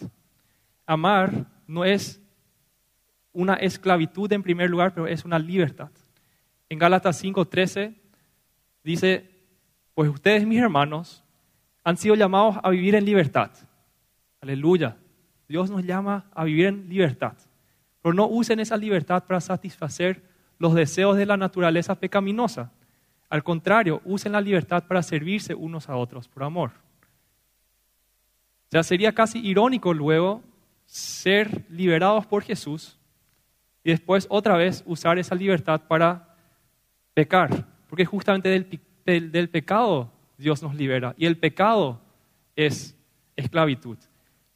Amar 0.85 1.47
no 1.67 1.85
es 1.85 2.21
una 3.33 3.55
esclavitud 3.55 4.33
en 4.33 4.43
primer 4.43 4.69
lugar, 4.69 4.93
pero 4.93 5.07
es 5.07 5.25
una 5.25 5.39
libertad. 5.39 5.91
En 6.69 6.79
Gálatas 6.79 7.23
5:13 7.23 7.95
dice, 8.83 9.31
pues 9.95 10.11
ustedes, 10.11 10.45
mis 10.45 10.61
hermanos, 10.61 11.23
han 11.85 11.97
sido 11.97 12.17
llamados 12.17 12.57
a 12.63 12.71
vivir 12.71 12.97
en 12.97 13.05
libertad. 13.05 13.53
Aleluya. 14.41 14.97
Dios 15.49 15.71
nos 15.71 15.85
llama 15.85 16.27
a 16.35 16.43
vivir 16.43 16.67
en 16.67 16.89
libertad. 16.89 17.35
Pero 18.03 18.13
no 18.13 18.27
usen 18.27 18.59
esa 18.59 18.77
libertad 18.77 19.25
para 19.25 19.41
satisfacer 19.41 20.23
los 20.59 20.75
deseos 20.75 21.17
de 21.17 21.27
la 21.27 21.37
naturaleza 21.37 21.95
pecaminosa. 21.95 22.73
Al 23.29 23.43
contrario, 23.43 24.01
usen 24.05 24.33
la 24.33 24.41
libertad 24.41 24.85
para 24.87 25.03
servirse 25.03 25.55
unos 25.55 25.89
a 25.89 25.97
otros 25.97 26.29
por 26.29 26.45
amor. 26.45 26.73
Ya 28.71 28.83
sería 28.83 29.13
casi 29.15 29.39
irónico 29.39 29.93
luego 29.95 30.43
ser 30.87 31.65
liberados 31.69 32.27
por 32.27 32.43
Jesús 32.43 32.99
y 33.83 33.91
después 33.91 34.27
otra 34.31 34.57
vez 34.57 34.83
usar 34.87 35.19
esa 35.19 35.35
libertad 35.35 35.83
para 35.89 36.37
pecar, 37.15 37.67
porque 37.89 38.05
justamente 38.05 38.49
del, 38.49 39.31
del, 39.31 39.49
pecado 39.49 40.13
Dios 40.37 40.63
nos 40.63 40.75
libera 40.75 41.15
y 41.17 41.27
el 41.27 41.39
pecado 41.39 42.01
es 42.55 42.97
esclavitud. 43.37 43.99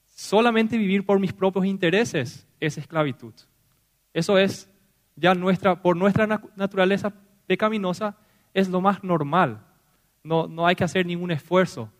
Solamente 0.05 0.77
vivir 0.77 1.07
por 1.07 1.19
mis 1.19 1.33
propios 1.33 1.65
intereses 1.65 2.47
es 2.59 2.77
esclavitud. 2.77 3.33
Eso 4.13 4.37
es 4.39 4.69
ya 5.17 5.35
nuestra, 5.35 5.81
por 5.81 5.97
nuestra 5.97 6.27
naturaleza 6.57 7.13
pecaminosa, 7.47 8.17
es 8.55 8.69
lo 8.69 8.81
más 8.81 9.03
normal. 9.05 9.61
No, 10.23 10.47
no 10.47 10.67
hay 10.67 10.75
que 10.75 10.85
hacer 10.85 11.07
ningún 11.07 11.31
esfuerzo. 11.31 11.91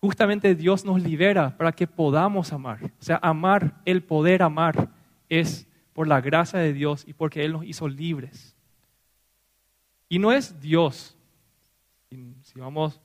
Justamente 0.00 0.54
Dios 0.54 0.84
nos 0.84 1.02
libera 1.02 1.56
para 1.56 1.72
que 1.72 1.86
podamos 1.86 2.52
amar. 2.52 2.84
O 2.84 3.02
sea, 3.02 3.18
amar, 3.22 3.80
el 3.84 4.02
poder 4.02 4.42
amar, 4.42 4.88
es 5.28 5.66
por 5.92 6.08
la 6.08 6.20
gracia 6.20 6.58
de 6.58 6.72
Dios 6.72 7.04
y 7.06 7.12
porque 7.12 7.44
Él 7.44 7.52
nos 7.52 7.64
hizo 7.64 7.88
libres. 7.88 8.56
Y 10.08 10.18
no 10.18 10.32
es 10.32 10.60
Dios, 10.60 11.16
si 12.10 12.58
vamos 12.58 13.00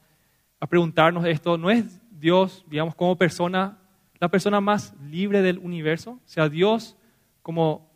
a 0.60 0.66
preguntarnos 0.66 1.26
esto, 1.26 1.58
no 1.58 1.70
es 1.70 2.02
Dios, 2.10 2.66
digamos, 2.68 2.96
como 2.96 3.16
persona, 3.16 3.78
la 4.20 4.30
persona 4.30 4.60
más 4.60 4.96
libre 5.04 5.44
del 5.44 5.60
universo, 5.60 6.12
o 6.12 6.28
sea, 6.28 6.50
Dios 6.50 6.98
como 7.44 7.92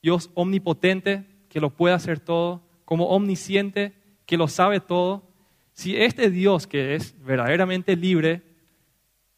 Dios 0.00 0.30
omnipotente, 0.32 1.26
que 1.50 1.60
lo 1.60 1.68
puede 1.68 1.94
hacer 1.94 2.20
todo, 2.20 2.62
como 2.88 3.10
omnisciente, 3.10 3.92
que 4.24 4.38
lo 4.38 4.48
sabe 4.48 4.80
todo. 4.80 5.28
Si 5.74 5.94
este 5.94 6.30
Dios 6.30 6.66
que 6.66 6.94
es 6.94 7.14
verdaderamente 7.22 7.96
libre, 7.96 8.40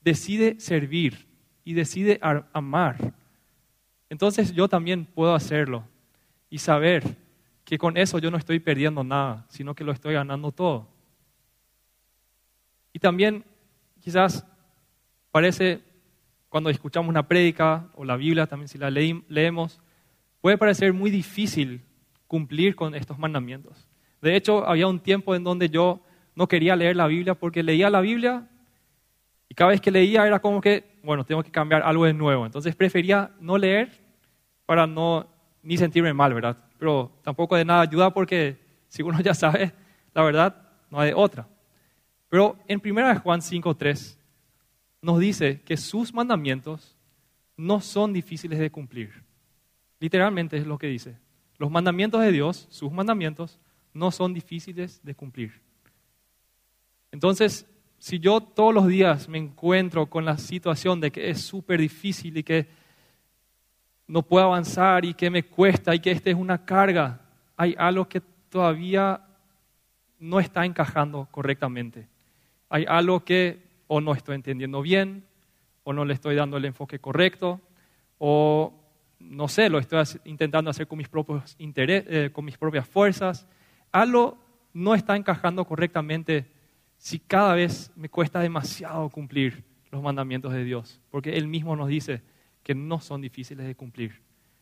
decide 0.03 0.61
servir 0.61 1.27
y 1.65 1.75
decide 1.75 2.21
amar 2.53 3.13
entonces 4.09 4.53
yo 4.53 4.69
también 4.69 5.05
puedo 5.05 5.35
hacerlo 5.35 5.85
y 6.49 6.59
saber 6.59 7.17
que 7.65 7.77
con 7.77 7.97
eso 7.97 8.19
yo 8.19 8.31
no 8.31 8.37
estoy 8.37 8.61
perdiendo 8.61 9.05
nada, 9.05 9.47
sino 9.49 9.75
que 9.75 9.85
lo 9.85 9.93
estoy 9.93 10.15
ganando 10.15 10.51
todo. 10.51 10.89
Y 12.93 12.99
también 12.99 13.45
quizás 14.01 14.45
parece, 15.33 15.81
cuando 16.49 16.71
escuchamos 16.71 17.09
una 17.09 17.27
prédica 17.27 17.89
o 17.95 18.05
la 18.05 18.17
Biblia, 18.17 18.47
también 18.47 18.69
si 18.69 18.79
la 18.79 18.91
leemos, 18.91 19.81
puede 20.41 20.59
parecer 20.59 20.93
muy 20.93 21.11
difícil 21.11 21.81
cumplir 22.31 22.77
con 22.77 22.95
estos 22.95 23.19
mandamientos. 23.19 23.89
De 24.23 24.37
hecho, 24.37 24.65
había 24.65 24.87
un 24.87 25.01
tiempo 25.01 25.35
en 25.35 25.43
donde 25.43 25.69
yo 25.69 26.01
no 26.37 26.47
quería 26.47 26.77
leer 26.77 26.95
la 26.95 27.09
Biblia 27.09 27.35
porque 27.35 27.65
leía 27.65 27.91
la 27.91 28.01
Biblia 28.01 28.49
y 29.49 29.55
cada 29.57 29.73
vez 29.73 29.81
que 29.81 29.91
leía 29.91 30.25
era 30.25 30.39
como 30.39 30.61
que, 30.61 30.97
bueno, 31.03 31.25
tengo 31.25 31.43
que 31.43 31.51
cambiar 31.51 31.83
algo 31.83 32.05
de 32.05 32.15
nuevo. 32.15 32.47
Entonces 32.47 32.77
prefería 32.77 33.33
no 33.41 33.59
leer 33.59 34.01
para 34.65 34.87
no 34.87 35.27
ni 35.61 35.77
sentirme 35.77 36.15
mal, 36.15 36.33
¿verdad? 36.33 36.57
Pero 36.79 37.11
tampoco 37.25 37.57
de 37.57 37.65
nada 37.65 37.81
ayuda 37.81 38.15
porque 38.15 38.61
si 38.89 39.03
uno 39.03 39.21
ya 39.21 39.35
sabe 39.35 39.73
la 40.15 40.23
verdad, 40.23 40.55
no 40.89 41.01
hay 41.01 41.11
otra. 41.13 41.49
Pero 42.29 42.57
en 42.69 42.81
1 42.81 43.19
Juan 43.23 43.41
5.3 43.41 44.17
nos 45.03 45.19
dice 45.19 45.63
que 45.63 45.77
sus 45.77 46.15
mandamientos 46.15 46.97
no 47.57 47.81
son 47.81 48.13
difíciles 48.13 48.61
de 48.61 48.71
cumplir. 48.71 49.25
Literalmente 49.99 50.59
es 50.59 50.65
lo 50.65 50.79
que 50.79 50.87
dice. 50.87 51.19
Los 51.61 51.71
mandamientos 51.71 52.23
de 52.23 52.33
Dios, 52.33 52.67
sus 52.71 52.91
mandamientos, 52.91 53.59
no 53.93 54.11
son 54.11 54.33
difíciles 54.33 54.99
de 55.05 55.15
cumplir. 55.15 55.61
Entonces, 57.13 57.67
si 57.99 58.19
yo 58.19 58.41
todos 58.41 58.73
los 58.73 58.87
días 58.87 59.29
me 59.29 59.37
encuentro 59.37 60.07
con 60.07 60.25
la 60.25 60.39
situación 60.39 61.03
de 61.03 61.11
que 61.11 61.29
es 61.29 61.43
súper 61.43 61.79
difícil 61.79 62.39
y 62.39 62.43
que 62.43 62.67
no 64.07 64.23
puedo 64.23 64.47
avanzar 64.47 65.05
y 65.05 65.13
que 65.13 65.29
me 65.29 65.43
cuesta 65.43 65.95
y 65.95 66.01
que 66.01 66.13
esta 66.13 66.31
es 66.31 66.37
una 66.37 66.65
carga, 66.65 67.21
hay 67.59 67.75
algo 67.77 68.09
que 68.09 68.23
todavía 68.49 69.21
no 70.19 70.41
está 70.41 70.65
encajando 70.65 71.29
correctamente. 71.31 72.09
Hay 72.71 72.87
algo 72.89 73.23
que 73.23 73.63
o 73.87 74.01
no 74.01 74.15
estoy 74.15 74.37
entendiendo 74.37 74.81
bien, 74.81 75.27
o 75.85 75.93
no 75.93 76.07
le 76.07 76.15
estoy 76.15 76.37
dando 76.37 76.57
el 76.57 76.65
enfoque 76.65 77.01
correcto, 77.01 77.61
o 78.17 78.80
no 79.21 79.47
sé, 79.49 79.69
lo 79.69 79.79
estoy 79.79 80.03
intentando 80.25 80.71
hacer 80.71 80.89
con 80.89 80.99
mis, 80.99 81.09
propios 81.09 81.55
eh, 81.59 82.31
con 82.33 82.45
mis 82.45 82.57
propias 82.57 82.89
fuerzas. 82.89 83.47
Algo 83.93 84.43
no 84.73 84.95
está 84.95 85.15
encajando 85.17 85.65
correctamente 85.65 86.51
si 86.97 87.19
cada 87.19 87.55
vez 87.55 87.93
me 87.95 88.09
cuesta 88.09 88.41
demasiado 88.41 89.09
cumplir 89.11 89.65
los 89.91 90.03
mandamientos 90.03 90.53
de 90.53 90.65
Dios, 90.65 91.01
porque 91.11 91.37
Él 91.37 91.47
mismo 91.47 91.77
nos 91.77 91.89
dice 91.89 92.23
que 92.63 92.75
no 92.75 93.01
son 93.01 93.21
difíciles 93.21 93.67
de 93.67 93.75
cumplir. 93.75 94.21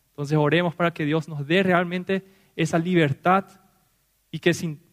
Entonces 0.09 0.37
oremos 0.37 0.75
para 0.75 0.91
que 0.91 1.05
Dios 1.05 1.27
nos 1.27 1.47
dé 1.47 1.63
realmente 1.63 2.25
esa 2.55 2.77
libertad 2.77 3.45
y 4.31 4.39
que, 4.39 4.51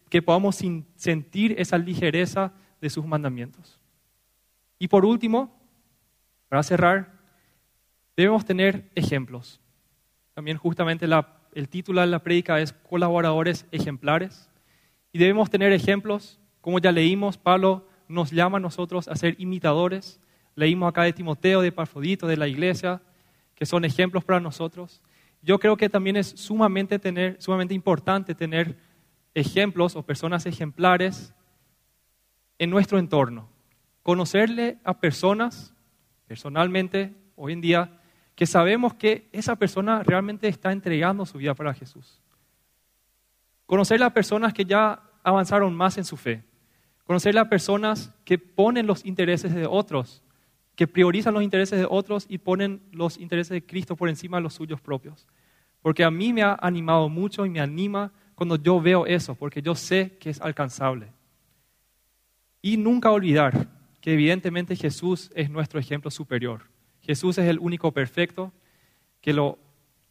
que 0.09 0.21
podamos 0.21 0.61
sentir 0.95 1.55
esa 1.57 1.77
ligereza 1.77 2.53
de 2.79 2.89
sus 2.89 3.05
mandamientos. 3.05 3.79
Y 4.79 4.87
por 4.87 5.03
último, 5.05 5.59
para 6.47 6.63
cerrar, 6.63 7.16
debemos 8.17 8.43
tener 8.43 8.89
ejemplos. 8.95 9.61
También 10.33 10.57
justamente 10.57 11.07
el 11.53 11.69
título 11.69 12.01
de 12.01 12.07
la 12.07 12.19
prédica 12.19 12.59
es 12.59 12.73
colaboradores 12.73 13.65
ejemplares. 13.71 14.49
Y 15.13 15.19
debemos 15.19 15.49
tener 15.49 15.71
ejemplos, 15.71 16.39
como 16.59 16.79
ya 16.79 16.91
leímos, 16.91 17.37
Pablo 17.37 17.87
nos 18.07 18.31
llama 18.31 18.57
a 18.57 18.61
nosotros 18.61 19.07
a 19.07 19.15
ser 19.15 19.35
imitadores. 19.39 20.19
Leímos 20.55 20.89
acá 20.89 21.03
de 21.03 21.13
Timoteo, 21.13 21.61
de 21.61 21.71
Parfodito, 21.71 22.27
de 22.27 22.37
la 22.37 22.47
iglesia, 22.47 23.01
que 23.55 23.65
son 23.65 23.85
ejemplos 23.85 24.23
para 24.23 24.39
nosotros. 24.39 25.01
Yo 25.41 25.59
creo 25.59 25.77
que 25.77 25.89
también 25.89 26.17
es 26.17 26.27
sumamente, 26.27 26.99
tener, 26.99 27.37
sumamente 27.39 27.73
importante 27.73 28.35
tener 28.35 28.77
ejemplos 29.33 29.95
o 29.95 30.03
personas 30.03 30.45
ejemplares 30.45 31.33
en 32.57 32.69
nuestro 32.69 32.97
entorno. 32.97 33.49
Conocerle 34.01 34.79
a 34.83 34.99
personas, 34.99 35.73
personalmente, 36.27 37.13
hoy 37.35 37.53
en 37.53 37.61
día, 37.61 37.96
que 38.37 38.45
sabemos 38.45 38.93
que 38.93 39.27
esa 39.31 39.55
persona 39.55 40.03
realmente 40.03 40.47
está 40.47 40.71
entregando 40.71 41.25
su 41.25 41.39
vida 41.39 41.55
para 41.55 41.73
Jesús. 41.73 42.21
Conocerle 43.65 44.05
a 44.05 44.13
personas 44.13 44.53
que 44.53 44.63
ya 44.63 45.01
avanzaron 45.23 45.73
más 45.73 45.97
en 45.97 46.05
su 46.05 46.17
fe. 46.17 46.43
Conocerle 47.03 47.39
a 47.39 47.49
personas 47.49 48.13
que 48.23 48.37
ponen 48.37 48.85
los 48.85 49.03
intereses 49.05 49.55
de 49.55 49.65
otros, 49.65 50.21
que 50.75 50.87
priorizan 50.87 51.33
los 51.33 51.41
intereses 51.41 51.79
de 51.79 51.87
otros 51.89 52.27
y 52.29 52.37
ponen 52.37 52.83
los 52.91 53.17
intereses 53.17 53.49
de 53.49 53.65
Cristo 53.65 53.95
por 53.95 54.07
encima 54.07 54.37
de 54.37 54.43
los 54.43 54.53
suyos 54.53 54.79
propios. 54.81 55.25
Porque 55.81 56.03
a 56.03 56.11
mí 56.11 56.31
me 56.31 56.43
ha 56.43 56.59
animado 56.61 57.09
mucho 57.09 57.43
y 57.43 57.49
me 57.49 57.59
anima 57.59 58.11
cuando 58.35 58.55
yo 58.57 58.79
veo 58.79 59.07
eso, 59.07 59.33
porque 59.33 59.63
yo 59.63 59.73
sé 59.73 60.15
que 60.19 60.29
es 60.29 60.39
alcanzable. 60.41 61.11
Y 62.61 62.77
nunca 62.77 63.09
olvidar 63.09 63.67
que 63.99 64.13
evidentemente 64.13 64.75
Jesús 64.75 65.31
es 65.33 65.49
nuestro 65.49 65.79
ejemplo 65.79 66.11
superior. 66.11 66.76
Jesús 67.07 67.37
es 67.37 67.47
el 67.47 67.57
único 67.59 67.93
perfecto 67.93 68.51
que 69.21 69.31
lo, 69.31 69.57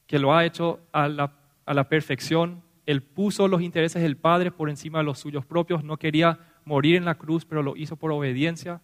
que 0.06 0.18
lo 0.18 0.34
ha 0.34 0.46
hecho 0.46 0.80
a 0.92 1.08
la, 1.08 1.32
a 1.66 1.74
la 1.74 1.88
perfección. 1.90 2.62
Él 2.86 3.02
puso 3.02 3.48
los 3.48 3.60
intereses 3.60 4.00
del 4.02 4.16
Padre 4.16 4.50
por 4.50 4.70
encima 4.70 4.98
de 4.98 5.04
los 5.04 5.18
suyos 5.18 5.44
propios. 5.44 5.84
No 5.84 5.98
quería 5.98 6.38
morir 6.64 6.96
en 6.96 7.04
la 7.04 7.16
cruz, 7.16 7.44
pero 7.44 7.62
lo 7.62 7.76
hizo 7.76 7.96
por 7.96 8.10
obediencia. 8.12 8.80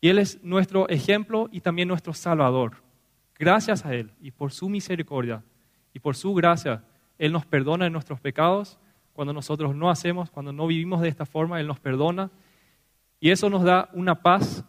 Y 0.00 0.08
Él 0.08 0.18
es 0.18 0.42
nuestro 0.42 0.88
ejemplo 0.88 1.48
y 1.52 1.60
también 1.60 1.86
nuestro 1.86 2.12
Salvador. 2.12 2.82
Gracias 3.38 3.86
a 3.86 3.94
Él 3.94 4.12
y 4.20 4.32
por 4.32 4.50
su 4.50 4.68
misericordia 4.68 5.44
y 5.94 6.00
por 6.00 6.16
su 6.16 6.34
gracia, 6.34 6.84
Él 7.18 7.32
nos 7.32 7.46
perdona 7.46 7.84
de 7.84 7.90
nuestros 7.90 8.20
pecados. 8.20 8.80
Cuando 9.12 9.32
nosotros 9.32 9.76
no 9.76 9.90
hacemos, 9.90 10.28
cuando 10.30 10.52
no 10.52 10.66
vivimos 10.66 11.00
de 11.02 11.08
esta 11.08 11.24
forma, 11.24 11.60
Él 11.60 11.68
nos 11.68 11.78
perdona 11.78 12.32
y 13.20 13.30
eso 13.30 13.48
nos 13.48 13.62
da 13.62 13.90
una 13.92 14.22
paz 14.22 14.64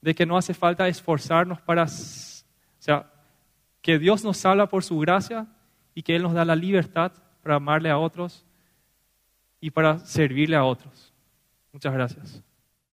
de 0.00 0.14
que 0.14 0.26
no 0.26 0.36
hace 0.36 0.54
falta 0.54 0.88
esforzarnos 0.88 1.60
para, 1.60 1.84
o 1.84 1.88
sea, 2.78 3.10
que 3.82 3.98
Dios 3.98 4.24
nos 4.24 4.38
salva 4.38 4.68
por 4.68 4.84
su 4.84 4.98
gracia 4.98 5.46
y 5.94 6.02
que 6.02 6.16
Él 6.16 6.22
nos 6.22 6.34
da 6.34 6.44
la 6.44 6.56
libertad 6.56 7.12
para 7.42 7.56
amarle 7.56 7.90
a 7.90 7.98
otros 7.98 8.44
y 9.60 9.70
para 9.70 9.98
servirle 9.98 10.56
a 10.56 10.64
otros. 10.64 11.12
Muchas 11.72 11.92
gracias. 11.92 12.47